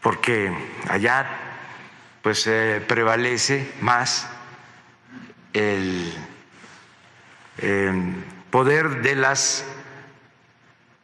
[0.00, 0.50] porque
[0.88, 1.28] allá
[2.22, 2.48] pues
[2.88, 4.26] prevalece más
[5.52, 6.10] el
[7.58, 8.14] eh,
[8.48, 9.66] poder de las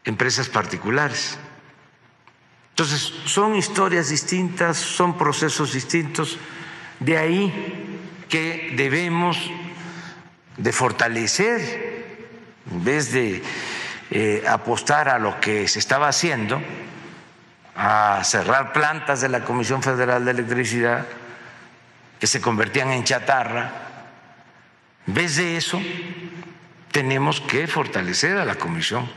[0.05, 1.39] empresas particulares.
[2.73, 6.39] Entonces, son historias distintas, son procesos distintos,
[7.01, 7.99] de ahí
[8.31, 9.39] que debemos
[10.57, 12.17] de fortalecer,
[12.71, 13.43] en vez de
[14.11, 16.63] eh, apostar a lo que se estaba haciendo,
[17.77, 21.07] a cerrar plantas de la Comisión Federal de Electricidad
[22.19, 23.71] que se convertían en chatarra,
[25.07, 25.79] en vez de eso,
[26.91, 29.11] tenemos que fortalecer a la Comisión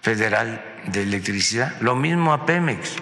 [0.00, 2.96] Federal de Electricidad, lo mismo a Pemex.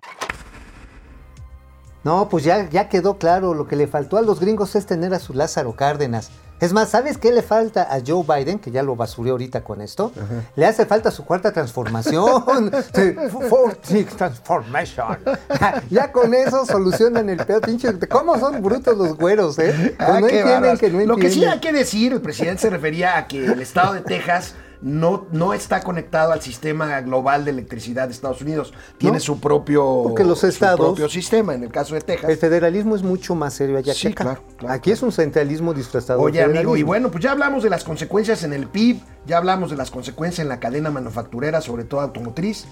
[2.04, 5.14] No, pues ya, ya quedó claro, lo que le faltó a los gringos es tener
[5.14, 6.30] a su Lázaro Cárdenas.
[6.58, 8.58] Es más, ¿sabes qué le falta a Joe Biden?
[8.60, 10.12] Que ya lo basuré ahorita con esto.
[10.54, 12.70] Le hace falta su cuarta transformación.
[12.94, 13.14] Sí,
[13.48, 15.18] Fourth transformation.
[15.90, 17.88] ya con eso solucionan el pedo, pinche.
[18.08, 19.94] ¿Cómo son brutos los güeros, eh?
[19.96, 21.50] Pues Ah, no qué entienden que no Lo que sí entienden.
[21.52, 25.54] hay que decir, el presidente se refería a que el estado de Texas no, no
[25.54, 28.74] está conectado al sistema global de electricidad de Estados Unidos.
[28.98, 32.28] Tiene No, su propio, porque los su estados- propio sistema, en el caso de Texas.
[32.30, 34.24] El federalismo es mucho más serio allá Sí, que acá.
[34.24, 36.20] claro, claro, Aquí es un centralismo disfrazado.
[36.20, 39.70] Oye, amigo, y bueno, pues ya hablamos de las consecuencias en el PIB, ya hablamos
[39.70, 42.64] de las consecuencias en la cadena manufacturera, sobre todo automotriz.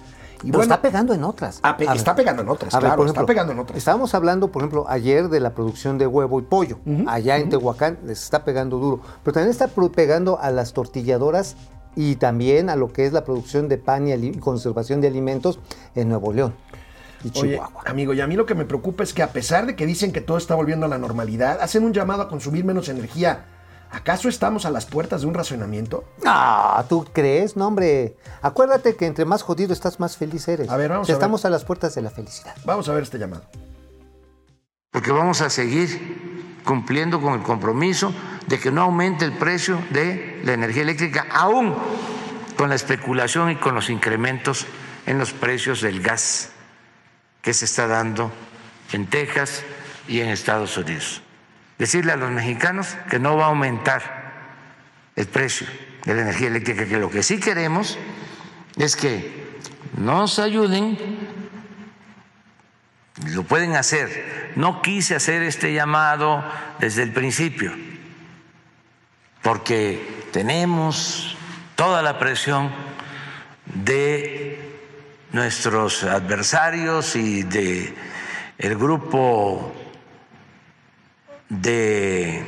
[0.42, 1.60] Y Pero bueno, está pegando en otras.
[1.60, 1.88] Pe- A ver.
[1.96, 3.76] está pegando en otras, ver, claro, está pegando en otras.
[3.76, 6.78] Estábamos hablando, por ejemplo, ayer de la producción de huevo y pollo.
[7.06, 9.00] Allá en Tehuacán les está pegando duro.
[9.22, 11.56] Pero también está pegando a las tortilladoras
[11.96, 15.58] y también a lo que es la producción de pan y conservación de alimentos
[15.94, 16.54] en Nuevo León
[17.22, 17.82] y Oye, Chihuahua.
[17.86, 20.12] amigo, y a mí lo que me preocupa es que a pesar de que dicen
[20.12, 23.44] que todo está volviendo a la normalidad, hacen un llamado a consumir menos energía.
[23.92, 26.04] ¿Acaso estamos a las puertas de un racionamiento?
[26.24, 27.56] Ah, ¿tú crees?
[27.56, 28.16] No, hombre.
[28.40, 30.70] Acuérdate que entre más jodido estás, más feliz eres.
[30.70, 31.22] A ver, vamos O sea, a ver.
[31.22, 32.54] Estamos a las puertas de la felicidad.
[32.64, 33.42] Vamos a ver este llamado.
[34.92, 36.29] porque vamos a seguir
[36.64, 38.14] cumpliendo con el compromiso
[38.46, 41.74] de que no aumente el precio de la energía eléctrica, aún
[42.56, 44.66] con la especulación y con los incrementos
[45.06, 46.50] en los precios del gas
[47.42, 48.32] que se está dando
[48.92, 49.62] en Texas
[50.08, 51.22] y en Estados Unidos.
[51.78, 54.20] Decirle a los mexicanos que no va a aumentar
[55.16, 55.66] el precio
[56.04, 57.98] de la energía eléctrica, que lo que sí queremos
[58.76, 59.58] es que
[59.96, 60.98] nos ayuden
[63.26, 64.39] lo pueden hacer.
[64.56, 66.44] No quise hacer este llamado
[66.78, 67.72] desde el principio,
[69.42, 71.36] porque tenemos
[71.74, 72.70] toda la presión
[73.66, 74.58] de
[75.32, 77.94] nuestros adversarios y de
[78.58, 79.74] el grupo
[81.48, 82.44] de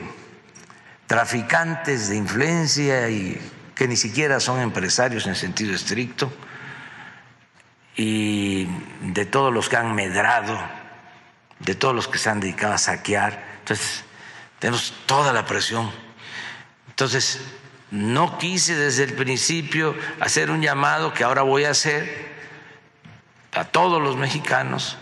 [1.07, 3.41] traficantes de influencia y
[3.75, 6.33] que ni siquiera son empresarios en sentido estricto
[7.97, 8.67] y
[9.03, 10.59] de todos los que han medrado,
[11.65, 13.43] de todos los que se han dedicado a saquear.
[13.61, 14.05] Entonces,
[14.59, 15.91] tenemos toda la presión.
[16.89, 17.41] Entonces,
[17.91, 22.33] no quise desde el principio hacer un llamado que ahora voy a hacer
[23.53, 24.97] a todos los mexicanos.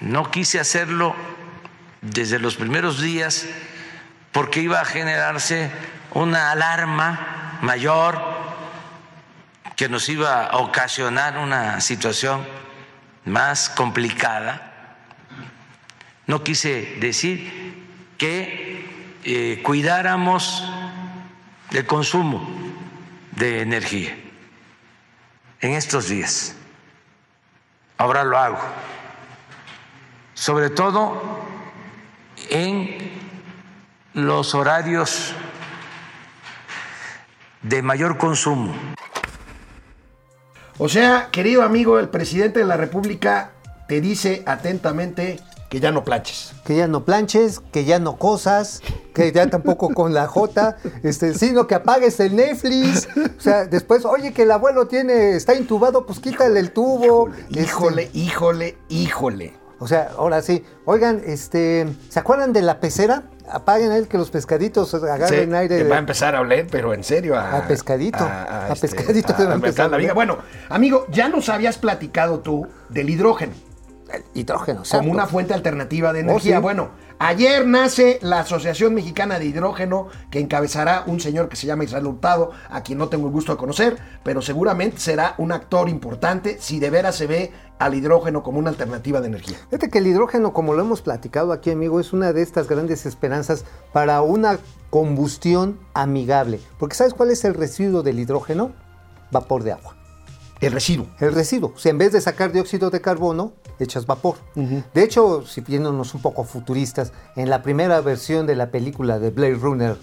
[0.00, 1.14] No quise hacerlo
[2.02, 3.46] desde los primeros días
[4.32, 5.70] porque iba a generarse
[6.12, 8.20] una alarma mayor
[9.76, 12.46] que nos iba a ocasionar una situación
[13.24, 14.65] más complicada.
[16.26, 17.74] No quise decir
[18.18, 18.84] que
[19.24, 20.64] eh, cuidáramos
[21.70, 22.48] el consumo
[23.32, 24.16] de energía
[25.60, 26.56] en estos días.
[27.98, 28.58] Ahora lo hago.
[30.34, 31.40] Sobre todo
[32.50, 33.10] en
[34.14, 35.32] los horarios
[37.62, 38.74] de mayor consumo.
[40.78, 43.52] O sea, querido amigo, el presidente de la República
[43.88, 46.52] te dice atentamente que ya no planches.
[46.64, 48.82] Que ya no planches, que ya no cosas,
[49.14, 53.08] que ya tampoco con la J, este, sino que apagues el Netflix.
[53.38, 57.28] O sea, después, oye, que el abuelo tiene, está intubado, pues quítale el tubo.
[57.50, 59.54] este, Híjole, híjole, híjole.
[59.78, 60.64] o sea, ahora sí.
[60.84, 63.24] Oigan, este, ¿se acuerdan de la pecera?
[63.48, 65.76] Apaguen él que los pescaditos agarren Sí, aire.
[65.76, 67.36] de- va a empezar a oler, pero en serio.
[67.38, 70.14] A, A pescadito, a pescadito a- te va a a empezar la a oler.
[70.14, 73.52] Bueno, amigo, ya nos habías platicado tú del hidrógeno
[74.12, 74.78] el hidrógeno.
[74.78, 75.10] como exacto.
[75.10, 76.56] una fuente alternativa de energía.
[76.56, 76.62] sí.
[76.62, 81.84] Bueno, ayer nace la Asociación Mexicana de Hidrógeno que encabezará un señor que se llama
[81.84, 85.88] Israel Hurtado, a quien no tengo el gusto de conocer, pero seguramente será un actor
[85.88, 89.58] importante si de veras se ve al hidrógeno como una alternativa de energía.
[89.70, 93.06] Fíjate que el hidrógeno, como lo hemos platicado aquí, amigo, es una de estas grandes
[93.06, 94.58] esperanzas para una
[94.90, 96.60] combustión amigable.
[96.78, 98.72] Porque ¿sabes cuál es el residuo del hidrógeno?
[99.30, 99.95] Vapor de agua.
[100.60, 101.06] El residuo.
[101.20, 101.72] El residuo.
[101.74, 104.36] O sea, en vez de sacar dióxido de carbono, echas vapor.
[104.54, 109.30] De hecho, si viéndonos un poco futuristas, en la primera versión de la película de
[109.30, 109.96] Blade Runner,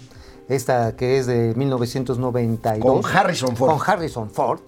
[0.48, 3.02] esta que es de 1992.
[3.02, 3.70] Con Harrison Ford.
[3.70, 4.60] Con Harrison Ford.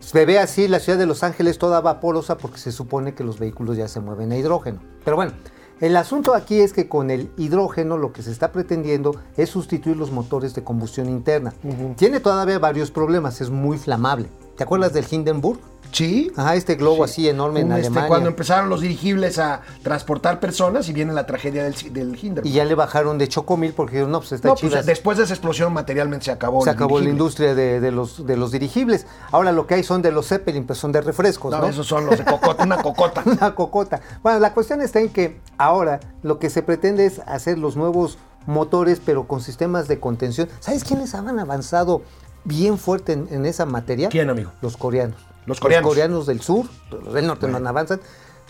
[0.00, 3.38] Se ve así la ciudad de Los Ángeles toda vaporosa porque se supone que los
[3.38, 4.80] vehículos ya se mueven a hidrógeno.
[5.04, 5.32] Pero bueno,
[5.80, 9.96] el asunto aquí es que con el hidrógeno lo que se está pretendiendo es sustituir
[9.96, 11.54] los motores de combustión interna.
[11.96, 14.28] Tiene todavía varios problemas, es muy flamable.
[14.60, 15.58] ¿Te acuerdas del Hindenburg?
[15.90, 16.30] Sí.
[16.36, 18.08] Ajá, este globo así enorme en Un, este, Alemania.
[18.08, 22.46] cuando empezaron los dirigibles a transportar personas y viene la tragedia del, del Hindenburg.
[22.46, 25.24] Y ya le bajaron de chocomil porque dijeron, no, pues está No, pues, después de
[25.24, 26.62] esa explosión materialmente se acabó.
[26.62, 29.06] se el acabó la industria de, de los, de los dirigibles.
[29.32, 31.66] Ahora lo que hay son de los Zeppelin, pues son de refrescos, No, ¿no?
[31.68, 33.22] esos son los de cocota, una cocota.
[33.24, 34.02] Una cocota.
[34.22, 38.18] Bueno, la cuestión está en que ahora lo que se pretende es hacer los nuevos
[38.44, 40.50] motores, pero con sistemas de contención.
[40.60, 42.02] ¿Sabes quiénes han avanzado
[42.44, 44.08] bien fuerte en, en esa materia?
[44.08, 44.52] ¿Quién, amigo?
[44.62, 45.16] Los coreanos.
[45.46, 45.84] Los coreanos.
[45.86, 48.00] Los coreanos del sur, los del norte no avanzan.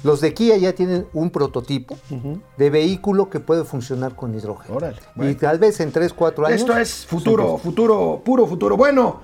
[0.02, 1.96] Los de Kia ya tienen un prototipo
[2.56, 4.76] de vehículo que puede funcionar con hidrógeno.
[4.76, 5.36] Órale, Y bueno.
[5.38, 6.60] tal vez en 3, 4 años.
[6.60, 8.76] Esto es futuro, futuro, puro futuro.
[8.78, 9.20] Bueno,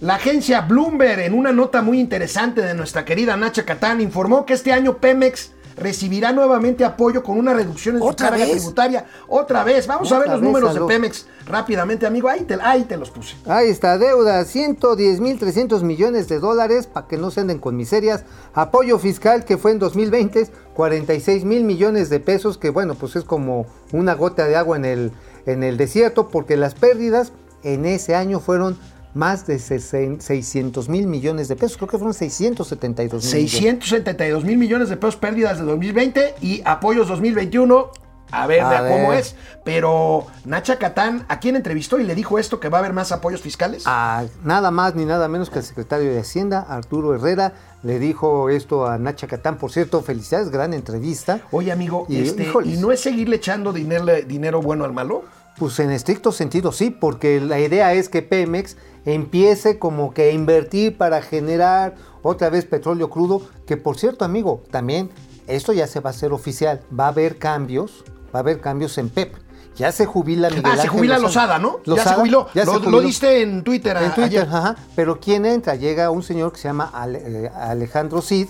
[0.00, 4.54] La agencia Bloomberg, en una nota muy interesante de nuestra querida Nacha Catán, informó que
[4.54, 8.56] este año Pemex recibirá nuevamente apoyo con una reducción en su ¿Otra carga vez?
[8.56, 9.06] tributaria.
[9.28, 9.86] Otra vez.
[9.86, 10.80] Vamos a ver los números de.
[10.80, 12.28] Pemex rápidamente, amigo.
[12.28, 13.36] Ahí te, ahí te los puse.
[13.46, 18.24] Ahí está, deuda, 110.300 millones de dólares, para que no se anden con miserias.
[18.54, 23.24] Apoyo fiscal que fue en 2020, 46 mil millones de pesos, que bueno, pues es
[23.24, 25.12] como una gota de agua en el,
[25.46, 28.78] en el desierto, porque las pérdidas en ese año fueron
[29.14, 33.30] más de 600 mil millones de pesos, creo que fueron 672 mil.
[33.48, 37.90] 672 mil millones de pesos pérdidas de 2020 y apoyos 2021.
[38.32, 39.18] A ver, A a cómo ver.
[39.18, 39.34] es.
[39.64, 43.10] Pero Nacha Catán, ¿a quién entrevistó y le dijo esto que va a haber más
[43.10, 43.82] apoyos fiscales?
[43.86, 48.48] a nada más ni nada menos que el secretario de Hacienda, Arturo Herrera, le dijo
[48.48, 49.58] esto a Nacha Catán.
[49.58, 51.40] Por cierto, felicidades, gran entrevista.
[51.50, 52.78] Oye, amigo, Y, este, híjoles.
[52.78, 55.24] ¿y no es seguirle echando dinero, dinero bueno al malo?
[55.60, 60.30] Pues en estricto sentido sí, porque la idea es que Pemex empiece como que a
[60.30, 65.10] invertir para generar otra vez petróleo crudo, que por cierto, amigo, también
[65.48, 68.96] esto ya se va a hacer oficial, va a haber cambios, va a haber cambios
[68.96, 69.34] en PEP.
[69.76, 71.76] Ya se jubila Miguel ah, se jubila Lozada, ¿no?
[71.80, 72.46] ya se Lozada, jubiló.
[72.54, 72.90] ya se lo, jubiló.
[72.92, 74.48] lo diste en Twitter, En Twitter, ayer.
[74.48, 74.76] ajá.
[74.96, 75.74] Pero ¿quién entra?
[75.74, 78.48] Llega un señor que se llama eh, Alejandro Cid.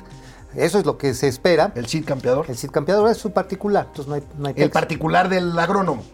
[0.55, 1.73] Eso es lo que se espera.
[1.75, 2.47] El Cid campeador.
[2.49, 6.05] El Cid campeador es su particular, entonces no hay, no hay El particular del agrónomo.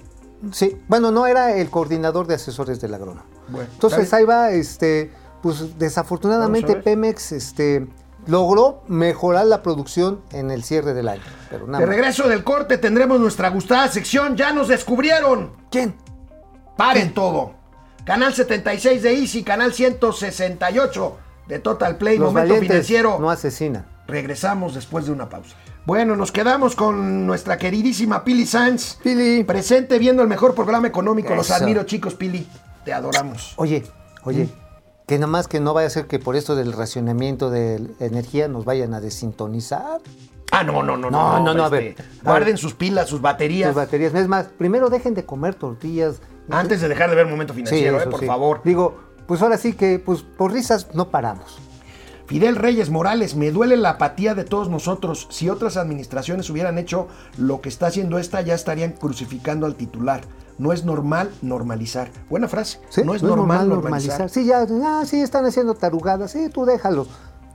[0.53, 3.25] Sí, bueno, no era el coordinador de asesores del agrónomo.
[3.49, 5.11] Bueno, Entonces ahí va, este,
[5.43, 6.77] pues desafortunadamente.
[6.77, 7.87] Pemex, este,
[8.27, 11.23] logró mejorar la producción en el cierre del año.
[11.51, 11.95] Pero nada De más.
[11.97, 14.37] regreso del corte tendremos nuestra gustada sección.
[14.37, 15.53] Ya nos descubrieron.
[15.71, 15.95] ¿Quién?
[16.77, 17.55] Paren todo.
[18.05, 21.17] Canal 76 de Easy, canal 168
[21.49, 23.19] de Total Play, Los Momento Financiero.
[23.21, 23.87] no asesinan.
[24.07, 25.57] Regresamos después de una pausa.
[25.87, 28.99] Bueno, nos quedamos con nuestra queridísima Pili Sanz.
[29.03, 29.45] Pili.
[29.45, 31.35] Presente viendo el mejor programa económico.
[31.35, 32.47] Los admiro, chicos, Pili.
[32.85, 33.55] Te adoramos.
[33.57, 33.85] Oye,
[34.25, 34.49] oye, Mm.
[35.07, 38.49] que nada más que no vaya a ser que por esto del racionamiento de energía
[38.49, 40.01] nos vayan a desintonizar
[40.53, 41.11] Ah, no, no, no.
[41.11, 41.97] No, no, no, a ver.
[42.23, 43.69] Guarden sus pilas, sus baterías.
[43.69, 44.15] sus baterías.
[44.15, 46.21] Es más, primero dejen de comer tortillas.
[46.49, 48.61] Antes de dejar de ver Momento Financiero, eh, por favor.
[48.65, 48.97] Digo,
[49.27, 51.59] pues ahora sí que, pues por risas no paramos.
[52.27, 55.29] Fidel Reyes Morales, me duele la apatía de todos nosotros.
[55.31, 57.07] Si otras administraciones hubieran hecho
[57.39, 60.23] lo que está haciendo esta, ya estarían crucificando al titular.
[60.59, 62.11] No es normal normalizar.
[62.29, 62.81] Buena frase.
[62.89, 63.03] ¿Sí?
[63.05, 64.29] No es normal, normalizar.
[64.29, 67.09] Sí, ya, ah, sí, están haciendo tarugadas, sí, tú déjalos.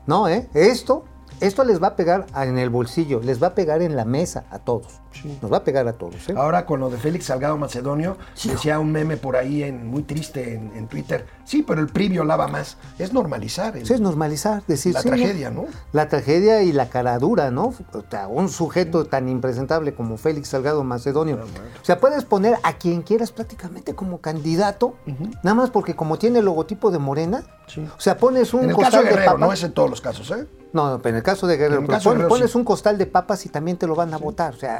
[0.08, 0.48] No, ¿eh?
[0.54, 1.04] Esto,
[1.42, 4.46] esto les va a pegar en el bolsillo, les va a pegar en la mesa
[4.52, 5.02] a todos.
[5.42, 6.34] Nos va a pegar a todos, ¿eh?
[6.36, 10.56] Ahora con lo de Félix Salgado Macedonio, decía un meme por ahí en, muy triste
[10.56, 11.26] en, en Twitter.
[11.46, 12.78] Sí, pero el PRI violaba más.
[12.98, 13.76] Es normalizar.
[13.78, 15.66] el- Sí, es normalizar, decir La sí, tragedia, ¿no?
[15.92, 17.74] La tragedia y la cara dura, ¿no?
[17.94, 21.40] O sea, un sujeto tan impresentable como Félix Salgado Macedonio.
[21.82, 24.96] O sea, puedes poner a quien quieras prácticamente como candidato,
[25.44, 27.88] nada más porque como tiene el logotipo de Morena, Sí.
[27.98, 29.90] o sea, pones un en el caso costal de de Guerrero, no es en todos
[29.90, 30.46] los casos, ¿eh?
[30.74, 32.58] No, no, pero en el caso de Guerrero, caso de pon- Guerrero, pones sí.
[32.58, 34.54] un costal de papas y también te lo van a votar.
[34.54, 34.80] O sea,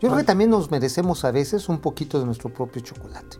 [0.00, 3.38] yo creo que también nos merecemos a veces un poquito de nuestro propio chocolate.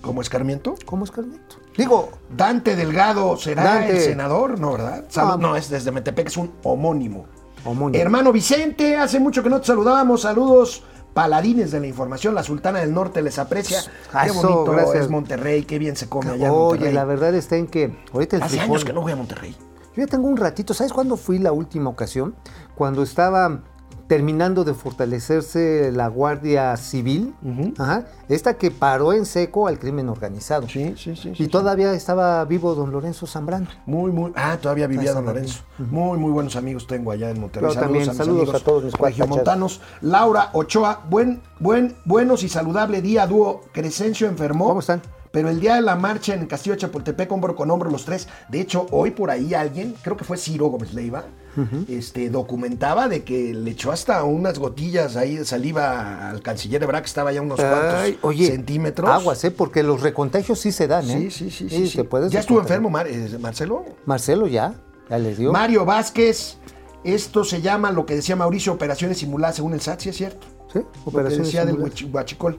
[0.00, 0.76] Como escarmiento.
[0.86, 1.56] ¿Cómo es Carlito?
[1.76, 3.90] Digo, Dante Delgado será Dante.
[3.96, 5.04] el senador, ¿no, verdad?
[5.10, 5.56] Salud- No.
[5.56, 7.26] es desde Metepec, es un homónimo.
[7.66, 8.02] homónimo.
[8.02, 10.22] Hermano Vicente, hace mucho que no te saludábamos.
[10.22, 12.34] Saludos, paladines de la información.
[12.34, 13.80] La Sultana del Norte les aprecia.
[14.14, 15.04] Ah, Qué eso, bonito gracias.
[15.04, 16.94] es Monterrey, qué bien se come allá Oye, Monterrey.
[16.94, 19.54] la verdad está en que ahorita el Hace frijol- años que no voy a Monterrey.
[19.94, 20.72] Yo ya tengo un ratito.
[20.72, 22.34] ¿Sabes cuándo fui la última ocasión?
[22.74, 23.60] Cuando estaba
[24.10, 27.32] terminando de fortalecerse la Guardia Civil.
[27.78, 30.68] Ajá, esta que paró en seco al crimen organizado.
[30.68, 31.28] Sí, sí, sí.
[31.30, 33.68] Y sí, todavía estaba vivo don Lorenzo Zambrano.
[33.86, 34.32] Muy, muy.
[34.34, 35.60] Ah, todavía vivía Ah, Don Lorenzo.
[35.78, 37.70] Muy, muy buenos amigos tengo allá en Monterrey.
[37.70, 39.80] Pero también mis saludos amigos a todos mis regiomontanos.
[40.00, 43.60] Laura Ochoa, buen, buen, buenos y saludable día, dúo.
[43.70, 44.66] Crescencio enfermó.
[44.66, 45.02] ¿Cómo están?
[45.32, 48.04] Pero el día de la marcha en el Castillo de Chapultepec, hombro con hombro los
[48.04, 48.26] tres.
[48.48, 51.24] De hecho, hoy por ahí alguien, creo que fue Ciro Gómez Leiva,
[51.88, 57.02] este, documentaba de que le echó hasta unas gotillas ahí de saliva al canciller Ebrard,
[57.02, 59.08] que estaba ya unos Ay, cuantos oye, centímetros.
[59.08, 59.50] Aguas, ¿eh?
[59.52, 61.30] Porque los recontagios sí se dan, Sí, ¿eh?
[61.30, 61.68] sí, sí.
[61.68, 62.02] sí, sí.
[62.02, 63.84] puedes ¿Ya estuvo enfermo, Mar- eh, Marcelo?
[64.06, 64.74] Marcelo ya,
[65.08, 65.52] ya les dio.
[65.52, 66.56] Mario Vázquez,
[67.04, 70.46] esto se llama lo que decía Mauricio, operaciones simuladas según el SAT, ¿sí es cierto?
[70.72, 70.78] ¿Sí?
[70.80, 72.02] Lo que Operaciones decía del simuladas.
[72.12, 72.58] huachicol.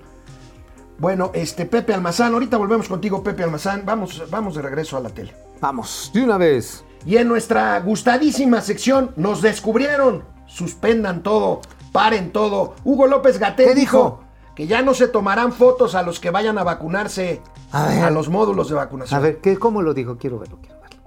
[1.01, 3.81] Bueno, este Pepe Almazán, ahorita volvemos contigo, Pepe Almazán.
[3.87, 5.33] Vamos, vamos de regreso a la tele.
[5.59, 6.85] Vamos, de una vez.
[7.07, 10.23] Y en nuestra gustadísima sección, nos descubrieron.
[10.45, 11.61] Suspendan todo,
[11.91, 12.75] paren todo.
[12.83, 14.23] Hugo López Gatel ¿Qué dijo dijo?
[14.55, 18.69] que ya no se tomarán fotos a los que vayan a vacunarse A los módulos
[18.69, 19.19] de vacunación.
[19.19, 20.19] A ver, ¿qué, ¿cómo lo dijo?
[20.19, 20.97] Quiero verlo, quiero verlo.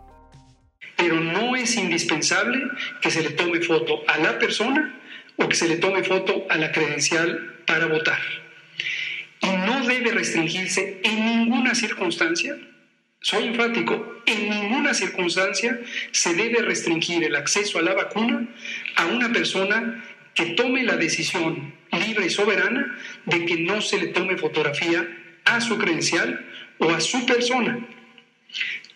[0.97, 2.59] pero no es indispensable
[3.01, 4.99] que se le tome foto a la persona
[5.39, 8.19] o que se le tome foto a la credencial para votar.
[9.87, 12.57] Debe restringirse en ninguna circunstancia,
[13.21, 15.81] soy enfático, en ninguna circunstancia
[16.11, 18.49] se debe restringir el acceso a la vacuna
[18.97, 20.05] a una persona
[20.35, 25.07] que tome la decisión libre y soberana de que no se le tome fotografía
[25.45, 26.45] a su credencial
[26.79, 27.79] o a su persona.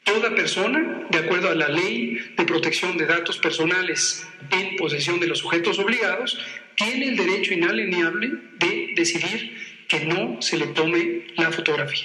[0.05, 5.27] Toda persona, de acuerdo a la ley de protección de datos personales en posesión de
[5.27, 6.39] los sujetos obligados,
[6.77, 12.05] tiene el derecho inalienable de decidir que no se le tome la fotografía.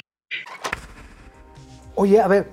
[1.95, 2.49] Oye, a ver,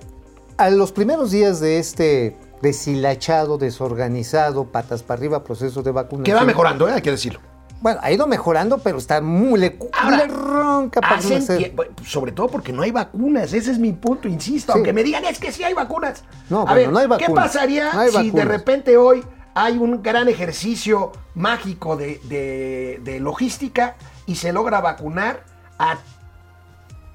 [0.57, 6.25] a los primeros días de este deshilachado, desorganizado, patas para arriba proceso de vacunación.
[6.25, 6.93] Que va mejorando, ¿eh?
[6.93, 7.39] hay que decirlo.
[7.79, 11.73] Bueno, ha ido mejorando, pero está muy le, Ahora, le ronca para Hacen hacer-
[12.05, 14.73] sobre todo porque no hay vacunas, ese es mi punto, insisto.
[14.73, 14.77] Sí.
[14.77, 16.23] Aunque me digan es que sí hay vacunas.
[16.49, 17.45] No, a bueno, ver, no hay ¿qué vacunas.
[17.47, 19.23] pasaría No hay si de repente hoy
[19.55, 23.95] hay un gran ejercicio mágico de, de- de logística
[24.31, 25.43] y se logra vacunar
[25.77, 25.97] a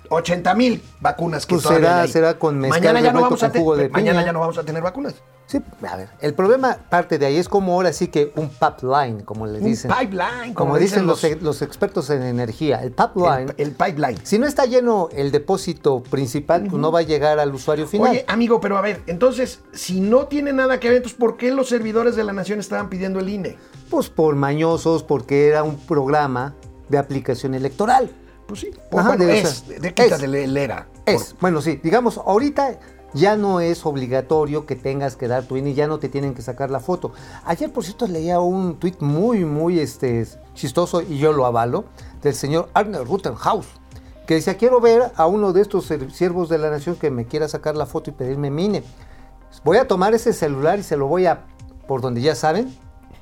[0.08, 2.08] 80 mil vacunas que Pues será- hay?
[2.08, 4.26] será con mezcal mañana ya no vamos a jugo de mañana piña.
[4.26, 5.14] ya no vamos a tener vacunas.
[5.46, 9.20] Sí, a ver, el problema parte de ahí, es como ahora sí que un pipeline,
[9.22, 9.90] como le Un dicen.
[9.92, 12.82] pipeline, como, como dicen los, los- los expertos en energía.
[12.82, 14.18] El pipeline, El, el pipeline.
[14.24, 18.10] si no está lleno el depósito principal, pues no va a llegar al usuario final.
[18.10, 21.52] Oye, amigo, pero a ver, entonces, si no tiene nada que ver, entonces, ¿por qué
[21.52, 23.56] los servidores de la nación estaban pidiendo el INE?
[23.88, 26.54] Pues por mañosos, porque era un programa
[26.88, 28.10] de aplicación electoral.
[28.46, 30.22] Pues sí, Ajá, bueno, debe es, de, quítate Es.
[30.22, 30.86] el, el era.
[31.04, 32.78] Es, bueno, sí, digamos, ahorita
[33.12, 36.42] ya no es obligatorio que tengas que dar tu INE, ya no te tienen que
[36.42, 37.12] sacar la foto.
[37.44, 41.86] Ayer, por cierto, leía un tuit muy, muy este, chistoso, y yo lo avalo,
[42.22, 43.66] del señor Arnold Ruttenhaus,
[44.26, 47.48] que decía, quiero ver a uno de estos siervos de la nación que me quiera
[47.48, 48.82] sacar la foto y pedirme mi INE.
[49.64, 51.46] Voy a tomar ese celular y se lo voy a,
[51.88, 52.76] por donde ya saben.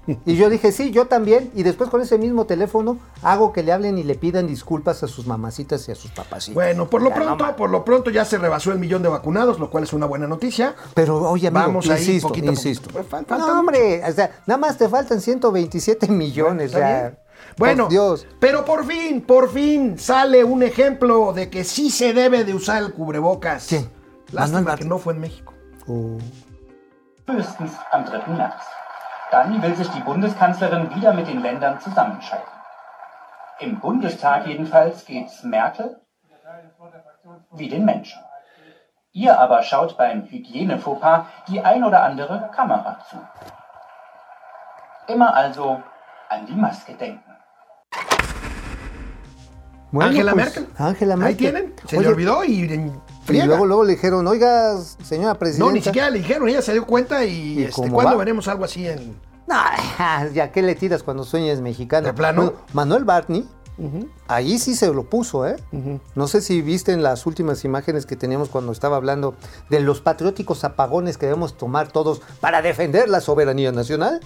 [0.27, 1.51] Y yo dije, sí, yo también.
[1.55, 5.09] Y después con ese mismo teléfono hago que le hablen y le pidan disculpas a
[5.09, 6.55] sus mamacitas y a sus papacitos.
[6.55, 9.59] Bueno, por lo Ya, pronto, por lo pronto ya se rebasó el millón de vacunados,
[9.59, 10.75] lo cual es una buena noticia.
[10.95, 12.91] Pero oye, amigo, Vamos ahí insisto, poquito insisto.
[12.91, 13.09] poquito.
[13.27, 16.67] Pues, no, hombre, o sea, nada más te faltan 127 millones.
[16.67, 17.01] Está ya.
[17.03, 17.19] bien.
[17.57, 18.27] Bueno, Por Dios.
[18.41, 22.83] pero por fin, por fin sale un ejemplo de que sí se debe de usar
[22.83, 23.71] el cubrebocas.
[23.73, 23.91] Manuel
[24.33, 24.89] Lástima que Bartlett.
[24.89, 25.53] no fue en México.
[25.87, 26.19] Oh.
[27.27, 28.29] frühestens am 3.
[28.29, 28.55] März.
[29.35, 32.55] Dann will sich die Bundeskanzlerin wieder mit den Ländern zusammenschalten.
[33.59, 36.01] Im Bundestag jedenfalls geht's Merkel
[37.51, 38.23] wie den Menschen.
[39.11, 43.17] Ihr aber schaut beim Hygienefauxpas die ein oder andere Kamera zu.
[45.13, 45.83] Immer also
[46.29, 47.35] an die Maske denken.
[49.91, 50.67] Bueno, Angela pues, Merkel.
[50.79, 51.27] Angela Merkel.
[51.27, 51.73] Ahí tienen.
[51.89, 52.93] Se Oye, le olvidó y
[53.29, 55.67] Y luego, luego le dijeron, oiga, señora presidenta.
[55.67, 58.19] No, ni siquiera le dijeron, ella se dio cuenta y, ¿Y este, ¿cuándo va?
[58.19, 59.24] veremos algo así en...?
[59.47, 59.57] No,
[60.33, 62.07] ya, ¿qué le tiras cuando sueñas mexicano?
[62.07, 62.43] ¿De plano?
[62.43, 63.49] Bueno, Manuel Bartney,
[64.27, 65.57] ahí sí se lo puso, ¿eh?
[66.15, 69.35] No sé si viste en las últimas imágenes que teníamos cuando estaba hablando
[69.71, 74.21] de los patrióticos apagones que debemos tomar todos para defender la soberanía nacional.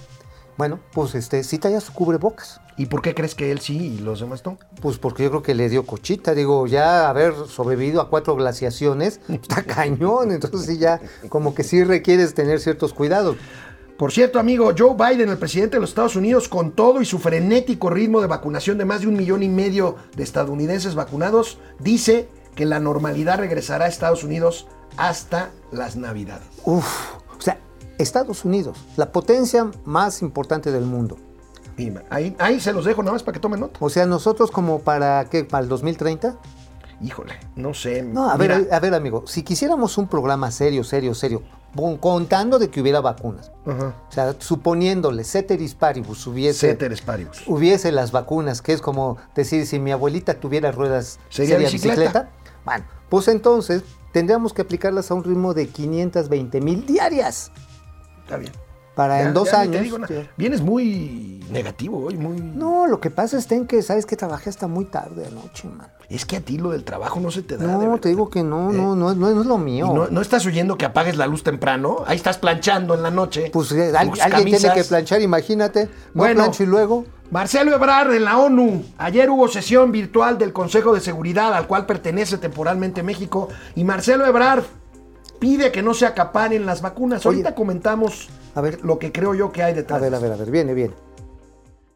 [0.59, 2.59] Bueno, pues este, sí traía su cubrebocas.
[2.75, 4.57] ¿Y por qué crees que él sí y los demás no?
[4.81, 9.21] Pues porque yo creo que le dio cochita, digo, ya haber sobrevivido a cuatro glaciaciones,
[9.29, 10.99] está cañón, entonces sí ya
[11.29, 13.37] como que sí requieres tener ciertos cuidados.
[13.99, 17.19] Por cierto, amigo, Joe Biden, el presidente de los Estados Unidos, con todo y su
[17.19, 22.29] frenético ritmo de vacunación de más de un millón y medio de estadounidenses vacunados, dice
[22.55, 26.47] que la normalidad regresará a Estados Unidos hasta las Navidades.
[26.63, 26.85] Uf,
[27.37, 27.59] o sea,
[27.97, 31.17] Estados Unidos, la potencia más importante del mundo.
[31.77, 33.79] Y ahí, ahí se los dejo nada más para que tomen nota.
[33.81, 36.37] O sea, nosotros como para qué, para el 2030?
[37.01, 38.01] Híjole, no sé.
[38.01, 41.43] No, a Mira, ver, a ver, amigo, si quisiéramos un programa serio, serio, serio,
[41.99, 43.93] contando de que hubiera vacunas, Ajá.
[44.09, 47.43] o sea, suponiéndole ceteris paribus hubiese Ceteris paribus.
[47.47, 52.29] hubiese las vacunas, que es como decir, si mi abuelita tuviera ruedas, Sería bicicleta.
[52.65, 57.51] Bueno, pues entonces tendríamos que aplicarlas a un ritmo de 520 mil diarias
[58.23, 58.51] Está bien.
[58.95, 59.81] para Ya- en dos te años.
[59.83, 59.97] digo.
[60.37, 62.39] Vienes muy negativo hoy, muy...
[62.41, 65.87] No, lo que pasa es que sabes que trabajé hasta muy tarde anoche, man.
[66.09, 67.67] Es que a ti lo del trabajo no se te da.
[67.67, 67.99] de No, verdad.
[67.99, 69.91] te digo que no, no, no, no, no es lo ¿Y mío.
[69.93, 71.97] no, no estás oyendo que apagues la luz temprano?
[72.07, 73.51] Ahí estás planchando en la noche.
[73.53, 75.85] Pues eh, al- alguien tiene que planchar, imagínate.
[75.85, 76.41] No Bueno.
[76.41, 77.05] plancho y luego.
[77.29, 78.83] Marcelo Ebrard en la ONU.
[78.97, 83.49] Ayer hubo sesión virtual del Consejo de Seguridad al cual pertenece temporalmente México.
[83.75, 84.63] Y Marcelo Ebrard
[85.37, 87.23] pide que no se acaparen las vacunas.
[87.27, 87.35] Oye.
[87.37, 88.83] Ahorita comentamos A ver.
[88.83, 90.01] lo que creo yo que hay A detrás.
[90.01, 90.95] ver, a ver, a ver, viene, viene.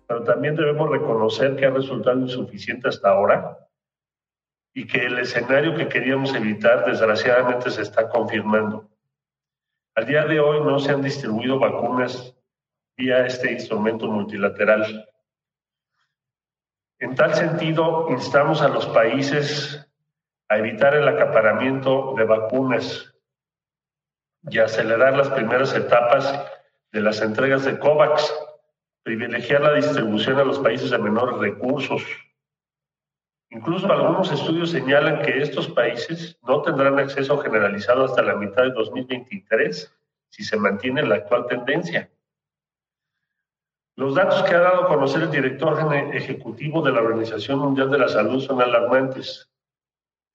[0.07, 3.57] pero también debemos reconocer que ha resultado insuficiente hasta ahora
[4.73, 8.89] y que el escenario que queríamos evitar desgraciadamente se está confirmando.
[9.95, 12.35] Al día de hoy no se han distribuido vacunas
[12.97, 15.07] vía este instrumento multilateral.
[16.99, 19.87] En tal sentido, instamos a los países
[20.49, 23.13] a evitar el acaparamiento de vacunas
[24.49, 26.45] y acelerar las primeras etapas
[26.91, 28.33] de las entregas de COVAX,
[29.03, 32.03] privilegiar la distribución a los países de menores recursos.
[33.53, 38.71] Incluso algunos estudios señalan que estos países no tendrán acceso generalizado hasta la mitad de
[38.71, 39.93] 2023
[40.29, 42.09] si se mantiene la actual tendencia.
[43.95, 45.77] Los datos que ha dado a conocer el director
[46.15, 49.47] ejecutivo de la Organización Mundial de la Salud son alarmantes.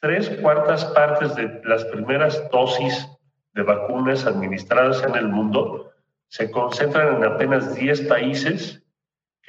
[0.01, 3.09] Tres cuartas partes de las primeras dosis
[3.53, 5.93] de vacunas administradas en el mundo
[6.29, 8.81] se concentran en apenas 10 países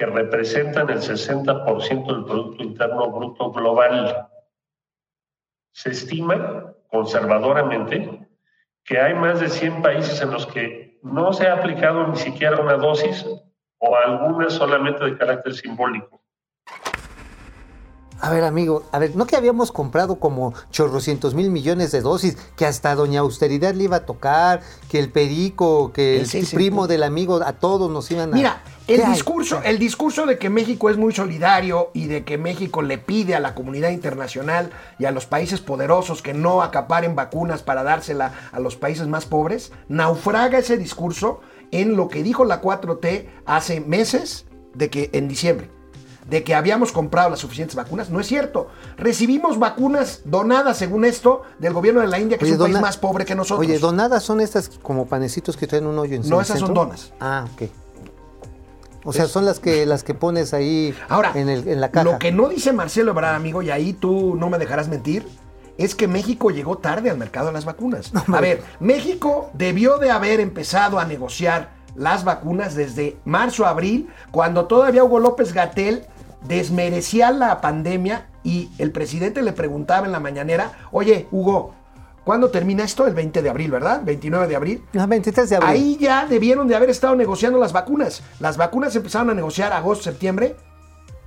[0.00, 4.28] que representan el 60% del Producto Interno Bruto Global.
[5.74, 8.26] Se estima conservadoramente
[8.82, 12.58] que hay más de 100 países en los que no se ha aplicado ni siquiera
[12.62, 13.26] una dosis
[13.76, 16.22] o algunas solamente de carácter simbólico.
[18.22, 22.36] A ver, amigo, a ver, ¿no que habíamos comprado como chorrocientos mil millones de dosis?
[22.56, 26.56] Que hasta Doña Austeridad le iba a tocar, que el perico, que el Sí, sí,
[26.56, 26.92] primo sí.
[26.92, 28.36] del amigo, a todos nos iban a.
[28.36, 32.38] Mira, ¿Qué el discurso, el discurso de que México es muy solidario y de que
[32.38, 37.14] México le pide a la comunidad internacional y a los países poderosos que no acaparen
[37.14, 42.44] vacunas para dársela a los países más pobres, naufraga ese discurso en lo que dijo
[42.44, 45.70] la 4T hace meses de que en diciembre
[46.28, 48.68] de que habíamos comprado las suficientes vacunas, no es cierto.
[48.96, 52.80] Recibimos vacunas donadas, según esto, del gobierno de la India, que Oye, es un país
[52.80, 53.66] más pobre que nosotros.
[53.66, 57.12] Oye, donadas son estas como panecitos que traen un hoyo en No, esas son donas.
[57.18, 57.68] Ah, ok.
[59.04, 62.04] O sea, son las que las que pones ahí Ahora, en, el- en la caja.
[62.04, 65.26] Lo que no dice Marcelo Ebrard, amigo, y ahí tú no me dejarás mentir,
[65.78, 68.12] es que México llegó tarde al mercado de las vacunas.
[68.26, 74.66] a ver, México debió de haber empezado a negociar las vacunas desde marzo, abril, cuando
[74.66, 76.04] todavía Hugo López Gatel
[76.46, 81.74] desmerecía la pandemia y el presidente le preguntaba en la mañanera, oye, Hugo,
[82.24, 83.06] ¿cuándo termina esto?
[83.06, 84.02] El 20 de abril, ¿verdad?
[84.04, 84.84] 29 de abril.
[84.98, 85.70] Ah, 23 de abril.
[85.70, 88.22] Ahí ya debieron de haber estado negociando las vacunas.
[88.38, 90.56] Las vacunas empezaron a negociar agosto, septiembre,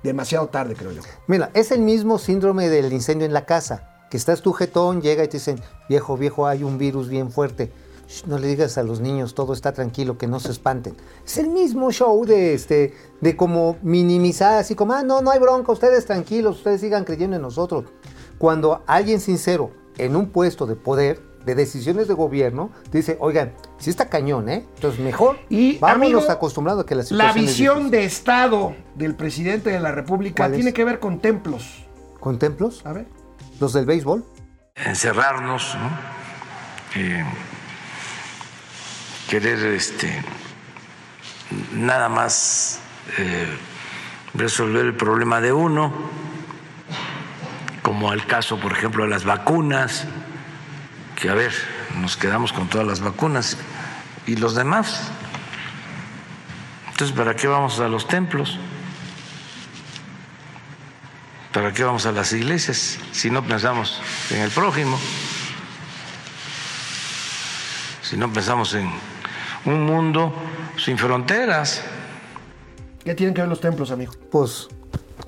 [0.04, 1.02] demasiado tarde, creo yo.
[1.28, 3.90] Mira, es el mismo síndrome del incendio en la casa.
[4.10, 7.72] Que estás tu jetón, llega y te dicen, viejo, viejo, hay un virus bien fuerte.
[8.08, 10.96] Shh, no le digas a los niños, todo está tranquilo, que no se espanten.
[11.26, 15.40] Es el mismo show de este, de como minimizar, así como, ah, no, no hay
[15.40, 17.86] bronca, ustedes tranquilos, ustedes sigan creyendo en nosotros.
[18.38, 23.90] Cuando alguien sincero en un puesto de poder, de decisiones de gobierno, dice, oigan, si
[23.90, 24.66] está cañón, ¿eh?
[24.76, 28.76] Entonces mejor Y, vámonos amigo, acostumbrando a que la La situación es visión de Estado
[28.96, 31.86] del presidente de la República tiene que ver con templos.
[32.20, 32.82] ¿Con templos?
[32.86, 33.08] A ver.
[33.60, 34.26] ¿Los del béisbol?
[34.76, 35.90] encerrarnos, ¿no?
[36.96, 37.24] Eh,
[39.30, 40.24] querer este,
[41.74, 42.80] nada más
[43.18, 43.48] eh,
[44.34, 45.92] resolver el problema de uno,
[47.84, 50.06] como el caso, por ejemplo, de las vacunas,
[51.20, 51.54] que a ver,
[52.00, 53.58] nos quedamos con todas las vacunas
[54.26, 55.12] y los demás.
[56.90, 58.58] Entonces, ¿para qué vamos a los templos?
[61.52, 64.98] ¿Para qué vamos a las iglesias si no pensamos en el prójimo?
[68.02, 68.90] Si no pensamos en
[69.66, 70.34] un mundo
[70.78, 71.84] sin fronteras.
[73.04, 74.14] ¿Qué tienen que ver los templos, amigo?
[74.32, 74.70] Pues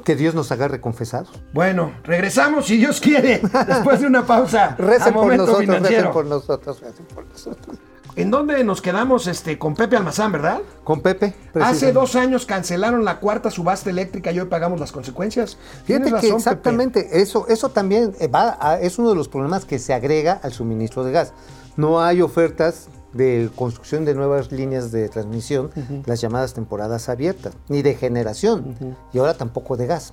[0.05, 1.29] que Dios nos agarre confesados.
[1.51, 4.75] Bueno, regresamos si Dios quiere, después de una pausa.
[4.79, 7.77] Recen por nosotros, recen por nosotros, recen por nosotros.
[8.15, 10.61] ¿En dónde nos quedamos este, con Pepe Almazán, verdad?
[10.85, 11.33] Con Pepe.
[11.61, 15.57] Hace dos años cancelaron la cuarta subasta eléctrica y hoy pagamos las consecuencias.
[15.83, 16.29] Fíjate que Pepe.
[16.29, 20.39] exactamente eso, eso también eh, va a- es uno de los problemas que se agrega
[20.43, 21.33] al suministro de gas.
[21.75, 25.71] No hay ofertas de construcción de nuevas líneas de transmisión,
[26.05, 28.75] las llamadas temporadas abiertas, ni de generación,
[29.13, 30.11] y ahora tampoco de gas.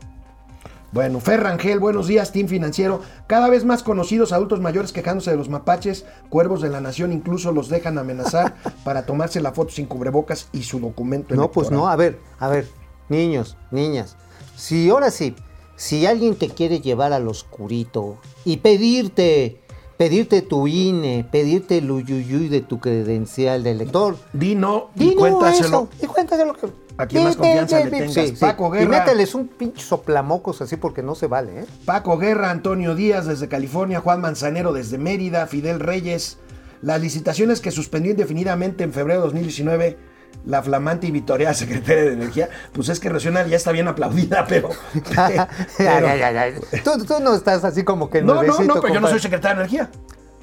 [0.93, 3.01] Bueno, Ferrangel, buenos días, Team Financiero.
[3.27, 7.51] Cada vez más conocidos adultos mayores quejándose de los mapaches, cuervos de la nación, incluso
[7.51, 11.89] los dejan amenazar para tomarse la foto sin cubrebocas y su documento No, pues no,
[11.89, 12.69] a ver, a ver,
[13.09, 14.17] niños, niñas,
[14.55, 15.35] si ahora sí,
[15.77, 19.62] si alguien te quiere llevar al oscurito y pedirte,
[20.03, 25.15] pedirte tu INE, pedirte el uyuyuy de tu credencial de elector, Di no y di
[25.15, 25.67] no cuéntaselo.
[25.69, 26.55] eso, y cuéntaselo.
[26.55, 28.13] que- A quien más confianza le tengas.
[28.13, 28.99] sí, Paco Y Guerra.
[28.99, 31.65] mételes un pinche soplamocos así porque no se vale, ¿eh?
[31.85, 36.39] Paco Guerra, Antonio Díaz desde California, Juan Manzanero desde Mérida, Fidel Reyes.
[36.83, 39.99] Las licitaciones que suspendió indefinidamente en febrero de 2019
[40.45, 44.45] la flamante y victoriada secretaria de Energía, pues es que Regional ya está bien aplaudida,
[44.49, 44.71] pero...
[45.15, 46.83] Ya, pero- ya, ya, ya.
[46.83, 49.57] Tú, tú no estás así como que no, no, no, pero yo no soy secretaria
[49.57, 49.91] de Energía.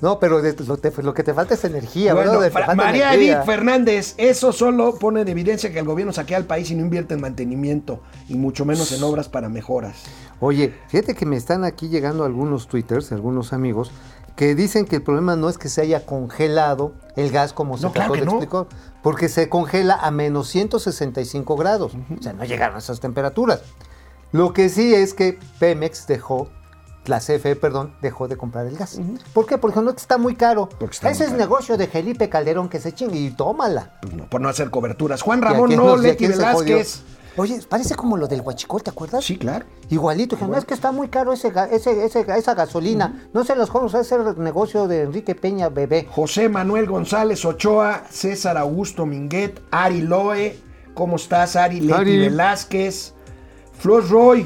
[0.02, 3.36] No, pero de- lo, te- lo que te falta es energía, Bueno, falta María energía.
[3.40, 6.84] Edith Fernández, eso solo pone en evidencia que el gobierno saquea al país y no
[6.84, 9.98] invierte en mantenimiento, y mucho menos en obras para mejoras.
[10.40, 13.92] Oye, fíjate que me están aquí llegando algunos twitters, algunos amigos,
[14.40, 17.84] que dicen que el problema no es que se haya congelado el gas como se
[17.84, 18.42] No, claro trató de no.
[18.42, 18.68] explicar,
[19.04, 21.92] porque se congela a menos 165 grados.
[22.18, 23.64] O sea, no llegaron a esas temperaturas.
[24.32, 26.48] Lo que sí es que Pemex dejó,
[27.06, 28.98] la CFE, perdón, dejó de comprar el gas.
[29.34, 29.58] ¿Por qué?
[29.58, 30.70] Porque no está muy caro.
[30.90, 31.38] Está Ese muy es caro.
[31.38, 34.00] negocio de Felipe Calderón que se chingue y tómala.
[34.02, 35.22] Pues no, por no hacer coberturas.
[35.22, 36.28] Juan ¿Y a Ramón, no, Leti?
[36.28, 37.02] Velázquez.
[37.38, 39.23] Oye, parece como lo del Huachicol, ¿te acuerdas?
[39.23, 39.65] Sí, claro.
[39.89, 43.27] Igualito, que no es que está muy caro ese, ga- ese, ese- esa gasolina.
[43.34, 46.07] No se los vamos a hacer el negocio de Enrique Peña, bebé.
[46.11, 50.57] José Manuel González Ochoa, César Augusto Minguet, Ari Loe.
[50.93, 51.80] ¿Cómo estás, Ari?
[51.82, 52.17] Leti Ari.
[52.19, 53.13] Velázquez.
[53.77, 54.45] Flor Roy,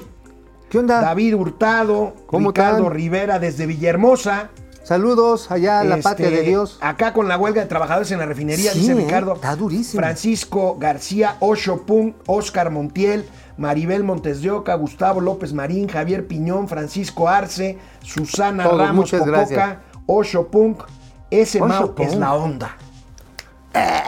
[0.70, 1.02] ¿Qué onda?
[1.02, 2.94] David Hurtado, ¿Cómo Ricardo están?
[2.94, 4.50] Rivera desde Villahermosa.
[4.84, 6.78] Saludos allá a la Este, patria de Dios.
[6.82, 8.96] Acá con la huelga de trabajadores en la refinería, Sí, dice ¿eh?
[8.96, 9.34] Ricardo.
[9.36, 10.02] Está durísimo.
[10.02, 13.26] Francisco García Osho Punk, Oscar Montiel,
[13.58, 19.20] Maribel Montes de Oca, Gustavo López Marín, Javier Piñón, Francisco Arce, Susana Todos, Ramos muchas
[19.22, 19.78] Popoca, gracias.
[20.06, 20.84] Osho Punk.
[21.32, 22.20] Ese Osho Mau es Punk.
[22.20, 22.78] la onda.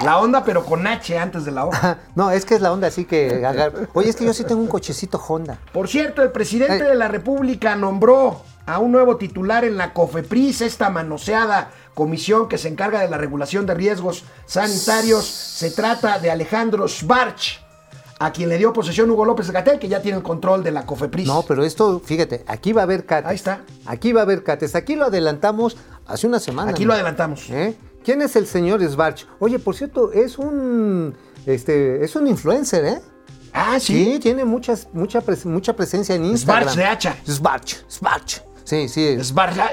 [0.03, 1.71] La onda, pero con H antes de la O.
[2.15, 4.61] No, es que es la onda así que agar- Oye, es que yo sí tengo
[4.61, 5.57] un cochecito Honda.
[5.73, 6.89] Por cierto, el presidente Ay.
[6.89, 12.57] de la República nombró a un nuevo titular en la COFEPRIS, esta manoseada comisión que
[12.57, 15.25] se encarga de la regulación de riesgos sanitarios.
[15.25, 17.61] Se trata de Alejandro Schwarch,
[18.19, 20.85] a quien le dio posesión Hugo López Gatel, que ya tiene el control de la
[20.85, 21.27] COFEPRIS.
[21.27, 23.29] No, pero esto, fíjate, aquí va a haber cates.
[23.29, 23.61] Ahí está.
[23.85, 24.73] Aquí va a haber cates.
[24.75, 26.71] Aquí lo adelantamos hace una semana.
[26.71, 26.89] Aquí ¿no?
[26.89, 27.49] lo adelantamos.
[27.49, 27.75] ¿Eh?
[28.03, 29.25] ¿Quién es el señor Svarch?
[29.39, 33.01] Oye, por cierto, es un este es un influencer, ¿eh?
[33.53, 34.19] Ah, Sí, sí.
[34.19, 36.63] tiene muchas, mucha, pres- mucha presencia en Instagram.
[36.69, 37.15] Svarch de hacha.
[37.27, 38.43] Svarch, Svarch.
[38.65, 39.07] Sí, sí.
[39.07, 39.71] Es barra-.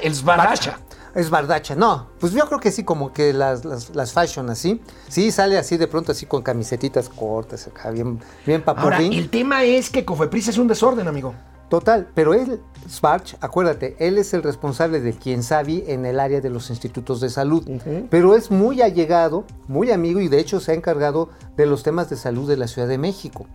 [1.14, 1.74] Es bardacha.
[1.74, 4.80] No, pues yo creo que sí, como que las, las, las fashion así.
[5.08, 9.62] Sí, sale así de pronto, así con camisetitas cortas, acá, bien, bien Ahora, el tema
[9.64, 11.34] es que COFEPRIS es un desorden, amigo.
[11.68, 16.42] Total, pero él, Svarch, acuérdate, él es el responsable de quien sabe en el área
[16.42, 17.66] de los institutos de salud.
[18.10, 22.10] Pero es muy allegado, muy amigo y de hecho se ha encargado de los temas
[22.10, 23.46] de salud de la Ciudad de México.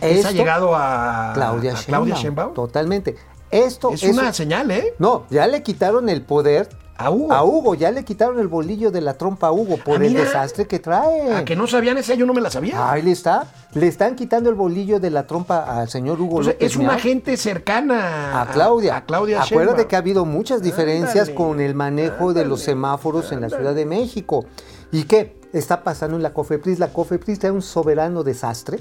[0.00, 2.06] ¿Es ha llegado a Claudia a Sheinbaum.
[2.06, 2.54] Claudia Sheinbaum?
[2.54, 3.16] Totalmente.
[3.52, 4.94] Esto Es es una señal, ¿eh?
[4.98, 7.32] No, ya le quitaron el poder A Hugo.
[7.32, 10.14] a Hugo, ya le quitaron el bolillo de la trompa a Hugo por Ah, el
[10.14, 11.34] desastre que trae.
[11.34, 12.90] A que no sabían esa, yo no me la sabía.
[12.90, 13.46] Ahí le está.
[13.74, 16.98] Le están quitando el bolillo de la trompa al señor Hugo sea, López es una
[16.98, 18.96] gente cercana a Claudia.
[18.96, 19.88] A, Claudia Acuérdate Sheinbaum.
[19.88, 23.74] que ha habido muchas diferencias Ándale, con el manejo de los semáforos en la Ciudad
[23.74, 24.44] de México.
[24.92, 25.40] ¿Y qué?
[25.52, 26.78] Está pasando en la COFEPRIS.
[26.78, 28.78] La COFEPRIS trae un soberano desastre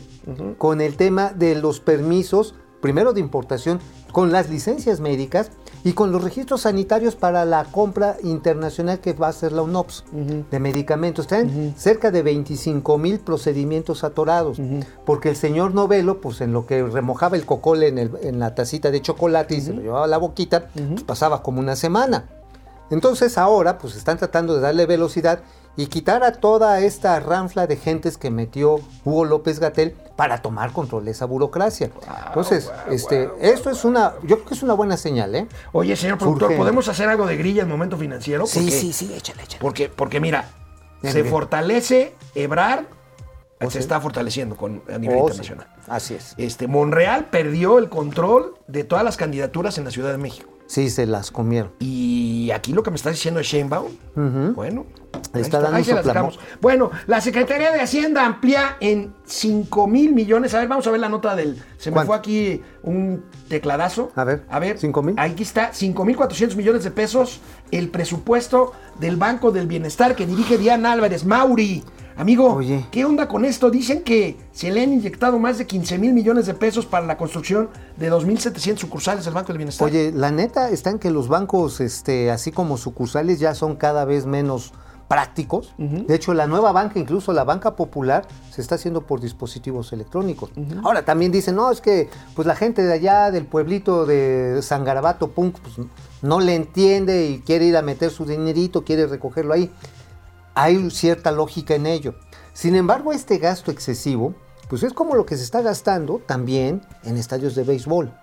[0.58, 3.80] con el tema de los permisos, primero de importación,
[4.12, 5.52] con las licencias médicas
[5.84, 10.04] y con los registros sanitarios para la compra internacional que va a hacer la UNOPS
[10.52, 11.28] de medicamentos.
[11.28, 14.60] Traen cerca de 25 mil procedimientos atorados,
[15.06, 18.54] porque el señor Novelo, pues en lo que remojaba el cocole en, el- en la
[18.56, 22.26] tacita de chocolate y se lo llevaba a la boquita, pues pasaba como una semana.
[22.90, 25.40] Entonces ahora pues están tratando de darle velocidad
[25.82, 30.72] y quitar a toda esta ranfla de gentes que metió Hugo López Gatel para tomar
[30.74, 31.90] control de esa burocracia.
[32.28, 35.48] Entonces, este, esto es una, yo creo que es una buena señal, ¿eh?
[35.72, 36.56] Oye, señor productor.
[36.56, 38.46] ¿podemos hacer algo de grilla en momento financiero?
[38.46, 39.60] Sí, Porque- sí, sí, échale, échale.
[39.60, 40.50] Porque, porque mira,
[41.02, 41.34] Bien, se bien.
[41.34, 42.86] fortalece Ebrar,
[43.64, 43.78] Oh, se sí.
[43.80, 45.34] está fortaleciendo con, a nivel Oh, sí.
[45.38, 45.68] internacional.
[45.88, 46.36] Así es.
[46.38, 50.50] Este, Monreal perdió el control de todas las candidaturas en la Ciudad de México.
[50.68, 51.72] Sí, se las comieron.
[51.80, 53.92] Y aquí lo que me está diciendo es Sheinbaum.
[54.16, 54.54] Ujú.
[54.56, 54.86] Bueno,
[55.34, 56.40] Está dando ahí se las.
[56.60, 60.54] Bueno, la Secretaría de Hacienda amplía en 5 mil millones.
[60.54, 61.62] A ver, vamos a ver la nota del.
[61.78, 62.08] Se me ¿Cuánto?
[62.08, 64.12] fue aquí un tecladazo.
[64.16, 64.78] A ver, a ver.
[64.78, 65.16] 5,000.
[65.18, 67.40] Aquí está, 5 mil 400 millones de pesos.
[67.72, 71.84] El presupuesto del Banco del Bienestar que dirige Diana Álvarez Mauri.
[72.18, 72.86] Amigo, Oye.
[72.92, 73.72] ¿qué onda con esto?
[73.72, 77.18] Dicen que se le han inyectado más de 15 mil millones de pesos para la
[77.18, 79.88] construcción de 2.700 sucursales del Banco del Bienestar.
[79.88, 84.06] Oye, la neta está en que los bancos, este, así como sucursales, ya son cada
[84.06, 84.74] vez menos
[85.12, 85.74] prácticos.
[85.78, 90.52] De hecho, la nueva banca, incluso la banca popular, se está haciendo por dispositivos electrónicos.
[90.86, 94.86] Ahora también dicen, no, es que pues la gente de allá del pueblito de San
[94.86, 95.86] Garabato, Punk, pues,
[96.22, 99.70] no le entiende y quiere ir a meter su dinerito, quiere recogerlo ahí.
[100.54, 102.16] Hay cierta lógica en ello.
[102.54, 104.34] Sin embargo, este gasto excesivo,
[104.70, 108.14] pues es como lo que se está gastando también en estadios de béisbol.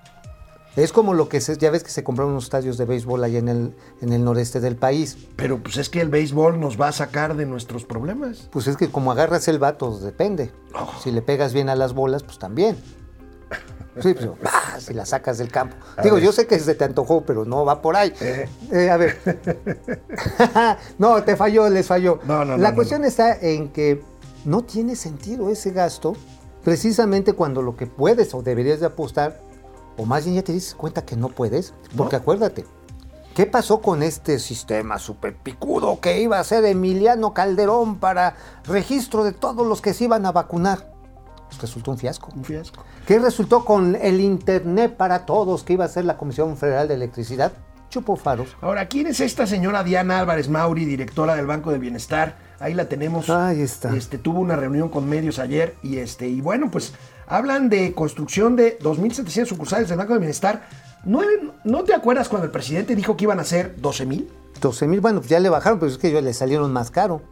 [0.76, 3.38] Es como lo que se, ya ves que se compraron unos estadios de béisbol allá
[3.38, 5.18] en el, en el noreste del país.
[5.34, 8.48] Pero pues es que el béisbol nos va a sacar de nuestros problemas.
[8.52, 10.52] Pues es que como agarras el vato, depende.
[10.74, 10.92] Oh.
[11.02, 12.76] Si le pegas bien a las bolas, pues también.
[14.00, 14.78] Sí, pues, ¡ah!
[14.78, 15.76] si la sacas del campo.
[16.02, 18.12] Digo, yo sé que se te antojó, pero no va por ahí.
[18.20, 19.18] Eh, a ver.
[20.98, 22.20] no, te falló, les falló.
[22.24, 24.00] No, no, no, la no, cuestión está en que
[24.44, 26.14] no tiene sentido ese gasto,
[26.64, 29.40] precisamente cuando lo que puedes o deberías de apostar,
[29.99, 32.64] o más bien ya te dices cuenta que no puedes, porque acuérdate,
[33.38, 38.34] ¿Qué pasó con este sistema super picudo que iba a ser Emiliano Calderón para
[38.64, 40.90] registro de todos los que se iban a vacunar?
[41.46, 42.32] Pues resultó un fiasco.
[42.34, 42.82] Un fiasco.
[43.07, 46.94] ¿Qué resultó con el Internet para todos que iba a ser la Comisión Federal de
[46.94, 47.53] Electricidad?
[47.90, 48.57] Chupó faros.
[48.61, 52.36] Ahora, ¿quién es esta señora Diana Álvarez Mauri, directora del Banco del Bienestar?
[52.59, 53.30] Ahí la tenemos.
[53.30, 53.94] Ahí está.
[53.94, 56.92] Este, tuvo una reunión con medios ayer y este y bueno, pues
[57.29, 60.68] hablan de construcción de 2.700 sucursales del Banco del Bienestar.
[61.05, 61.20] ¿No,
[61.64, 64.26] ¿No te acuerdas cuando el presidente dijo que iban a ser 12.000?
[64.61, 67.22] 12 mil, bueno, pues ya le bajaron, pero es que ellos le salieron más caro.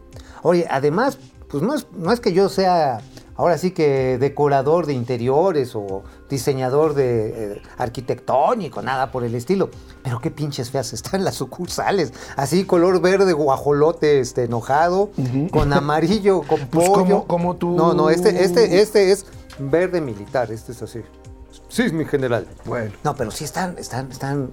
[0.43, 1.19] Oye, además,
[1.49, 3.01] pues no es, no es que yo sea
[3.37, 9.71] ahora sí que decorador de interiores o diseñador de eh, arquitectónico, nada por el estilo.
[10.03, 12.13] Pero qué pinches feas están las sucursales.
[12.37, 15.11] Así color verde guajolote este, enojado,
[15.51, 16.93] con amarillo, con Pues pollo.
[16.93, 17.71] como, como tú.
[17.77, 19.27] No, no, este, este, este es
[19.59, 21.01] verde militar, este es así.
[21.69, 22.47] Sí, mi general.
[22.65, 22.93] Bueno.
[23.03, 24.51] No, pero sí están, están, están,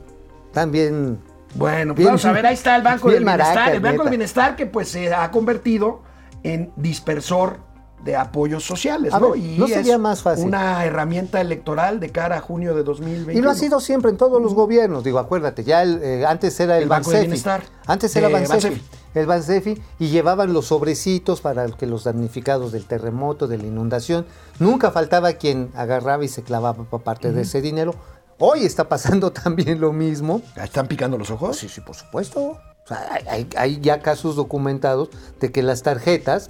[0.47, 1.20] están bien.
[1.56, 3.74] Bueno, pues Bien, vamos a ver, ahí está el Banco del Bienestar.
[3.74, 4.04] el Banco neta.
[4.04, 6.01] del Bienestar que pues se ha convertido
[6.41, 7.58] en dispersor
[8.04, 9.32] de apoyos sociales, A ¿no?
[9.32, 10.45] ver, y ¿no sería es más fácil?
[10.45, 13.34] una herramienta electoral de cara a junio de 2020.
[13.34, 15.04] Y lo ha sido siempre en todos los gobiernos.
[15.06, 17.22] Digo, acuérdate, ya el, eh, antes era el, El Banco del.
[17.22, 17.64] Bienestar.
[17.86, 18.82] Antes era Bansefi.
[19.14, 24.26] El Bansefi y llevaban los sobrecitos para que los damnificados del terremoto, de la inundación,
[24.59, 27.93] nunca faltaba quien agarraba y se clavaba pa- parte de ese dinero.
[28.39, 30.41] Hoy está pasando también lo mismo.
[30.55, 31.57] ¿Están picando los ojos?
[31.57, 32.41] Sí, sí, por supuesto.
[32.41, 35.09] O sea, hay, hay- hay ya casos documentados
[35.39, 36.49] de que las tarjetas,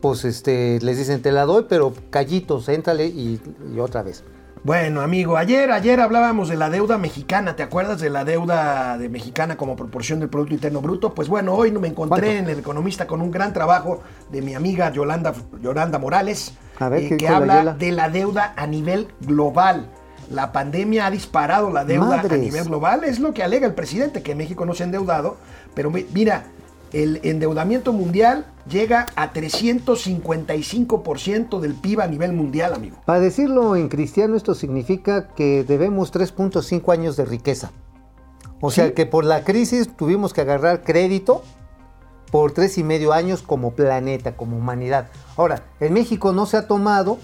[0.00, 3.40] pues este, les dicen, te la doy, pero callitos, éntrale y,
[3.74, 4.22] y otra vez.
[4.64, 9.08] Bueno, amigo, ayer, ayer hablábamos de la deuda mexicana, ¿te acuerdas de la deuda de
[9.08, 11.14] mexicana como proporción del Producto Interno Bruto?
[11.14, 12.38] Pues bueno, hoy me encontré ¿Cuánto?
[12.44, 17.08] en El Economista con un gran trabajo de mi amiga Yolanda, Yolanda Morales, ver, eh,
[17.08, 19.88] ¿qué que la habla de la deuda a nivel global.
[20.30, 24.22] La pandemia ha disparado la deuda a nivel global, es lo que alega el presidente,
[24.22, 25.38] que México no se ha endeudado,
[25.74, 26.44] pero mi- mira,
[26.92, 32.98] el endeudamiento mundial llega a 355% del PIB a nivel mundial, amigo.
[33.04, 37.72] Para decirlo en cristiano, esto significa que debemos 3.5 años de riqueza.
[38.60, 41.42] O sea que por la crisis tuvimos que agarrar crédito
[42.30, 45.08] por tres y medio años como planeta, como humanidad.
[45.36, 47.18] Ahora, en México no se ha tomado,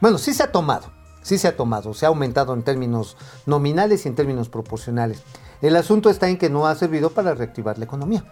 [0.00, 0.92] bueno, sí se ha tomado,
[1.22, 3.16] sí se ha tomado, se ha aumentado en términos
[3.46, 5.22] nominales y en términos proporcionales.
[5.62, 8.24] El asunto está en que no ha servido para reactivar la economía.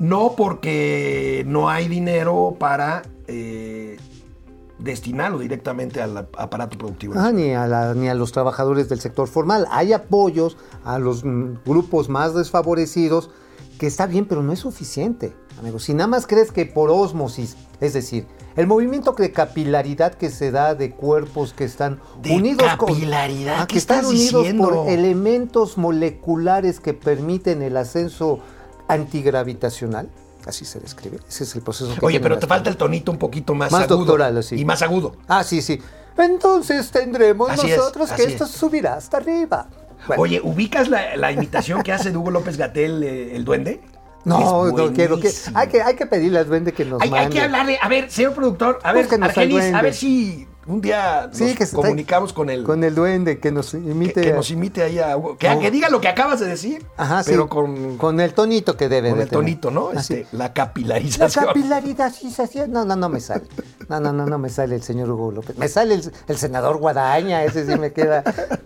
[0.00, 3.98] No porque no hay dinero para eh,
[4.78, 7.14] destinarlo directamente al aparato productivo.
[7.16, 9.66] Ah, ni, a la- ni a los trabajadores del sector formal.
[9.70, 13.30] Hay apoyos a los mm, grupos más desfavorecidos,
[13.78, 15.84] que está bien, pero no es suficiente, amigos.
[15.84, 18.26] Si nada más crees que por ósmosis, es decir,
[18.56, 23.52] el movimiento de capilaridad que se da de cuerpos que están ¿De unidos capilaridad?
[23.54, 24.68] con, Ah, ¿Qué que están unidos diciendo?
[24.68, 28.40] por elementos moleculares que permiten el ascenso
[28.92, 30.08] antigravitacional,
[30.46, 31.18] así se describe.
[31.28, 33.82] Ese es el proceso que Oye, pero te falta el tonito un poquito más, Más
[33.82, 33.98] agudo.
[33.98, 34.56] doctoral, así.
[34.58, 35.16] Y más agudo.
[35.28, 35.80] Ah, sí, sí.
[36.16, 38.50] Entonces tendremos Así es, nosotros que esto es.
[38.50, 39.68] subirá hasta arriba.
[40.06, 43.80] Bueno, Oye, ¿ubicas la, la imitación que hace de Hugo López Gatel, eh, el duende?
[44.24, 47.28] no, no quiero que hay que hay que pedirle al duende que nos Hay, hay
[47.30, 47.78] que hablarle.
[47.80, 51.66] A ver, señor productor, a ver, Argenis, a ver si un día nos Sí, que
[51.66, 52.64] se comunicamos con él.
[52.64, 54.20] con el duende que nos imite.
[54.20, 55.36] que a- nos imite ahí a Hugo.
[55.38, 55.62] Que, a Hugo.
[55.62, 57.30] que diga lo que acabas de decir, Ajá, sí.
[57.32, 59.42] pero con, con el tonito que debe con de el tener.
[59.44, 59.90] tonito, ¿no?
[59.96, 60.14] Así.
[60.14, 61.46] Este, la La capilarización.
[61.46, 63.44] capilarización, no, no, no me sale.
[63.88, 65.56] No, no, no, no me sale el señor Hugo López.
[65.58, 68.22] Me sale el, el senador Guadaña, ese sí me queda,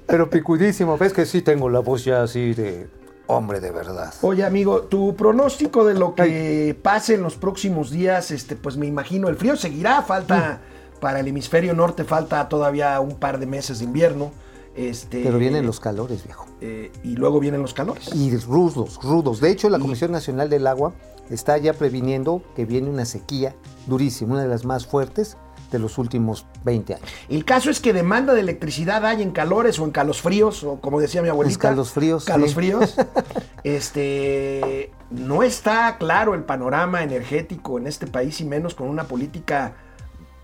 [0.07, 0.99] pero picudísimo.
[0.99, 2.89] Ves que sí tengo la voz ya así de
[3.27, 4.13] hombre de verdad.
[4.21, 8.87] Oye, amigo, tu pronóstico de lo que pase en los próximos días, este, pues me
[8.87, 10.74] imagino, el frío seguirá, falta Mm.
[11.05, 14.33] Para el hemisferio norte, falta todavía un par de meses de invierno.
[14.75, 16.47] Este, Pero vienen los calores, viejo.
[16.63, 18.09] eh, y luego vienen los calores.
[18.15, 19.39] Y rudos, rudos.
[19.43, 20.95] De hecho, la Y- Comisión Nacional del Agua
[21.29, 23.55] está ya previniendo que viene una sequía
[23.87, 25.37] durísima, una de las más fuertes
[25.71, 27.07] de los últimos 20 años.
[27.29, 31.01] El caso es que demanda de electricidad hay en calores o en calosfríos, o como
[31.01, 31.59] decía mi abuelita.
[31.69, 32.93] calosfríos, Calosfríos.
[32.93, 33.03] sí.
[33.65, 39.75] este, no está claro el panorama energético en este país y menos con una política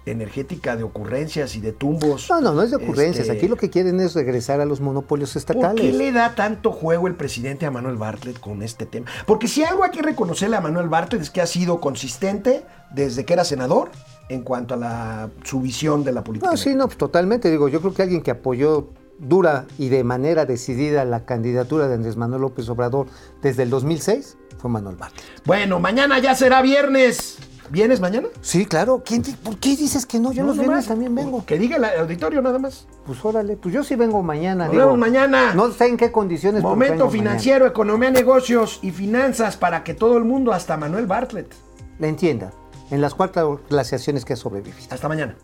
[0.07, 2.29] energética de ocurrencias y de tumbos.
[2.31, 3.29] No, no, no es de ocurrencias.
[3.29, 5.81] Este, Aquí lo que quieren es regresar a los monopolios ¿Por estatales.
[5.81, 9.07] qué le da tanto juego el presidente a Manuel Bartlett con este tema?
[9.27, 13.25] Porque si algo hay que reconocerle a Manuel Bartlett es que ha sido consistente desde
[13.25, 13.91] que era senador
[14.29, 16.51] en cuanto a la, su visión de la política.
[16.51, 17.51] No, sí, no, pues, totalmente.
[17.51, 21.95] Digo, yo creo que alguien que apoyó dura y de manera decidida la candidatura de
[21.95, 23.07] Andrés Manuel López Obrador
[23.43, 25.25] desde el 2006 fue Manuel Bartlett.
[25.45, 27.39] Bueno, mañana ya será viernes.
[27.71, 28.27] ¿Vienes mañana?
[28.41, 29.03] Sí, claro.
[29.05, 30.33] ¿Quién di- ¿Por qué dices que no?
[30.33, 31.45] Yo No, los viernes también vengo.
[31.47, 32.87] Que diga el auditorio nada más.
[33.07, 34.65] Pues órale, pues yo sí vengo mañana.
[34.65, 34.85] Nos digo.
[34.87, 35.55] vemos mañana.
[35.55, 36.63] No sé en qué condiciones.
[36.63, 37.29] Momento vengo mañana.
[37.31, 41.53] financiero, economía, negocios y finanzas para que todo el mundo, hasta Manuel Bartlett.
[42.01, 42.53] La entienda.
[42.91, 44.89] En las cuatro glaciaciones que ha sobrevivido.
[44.91, 45.37] Hasta mañana.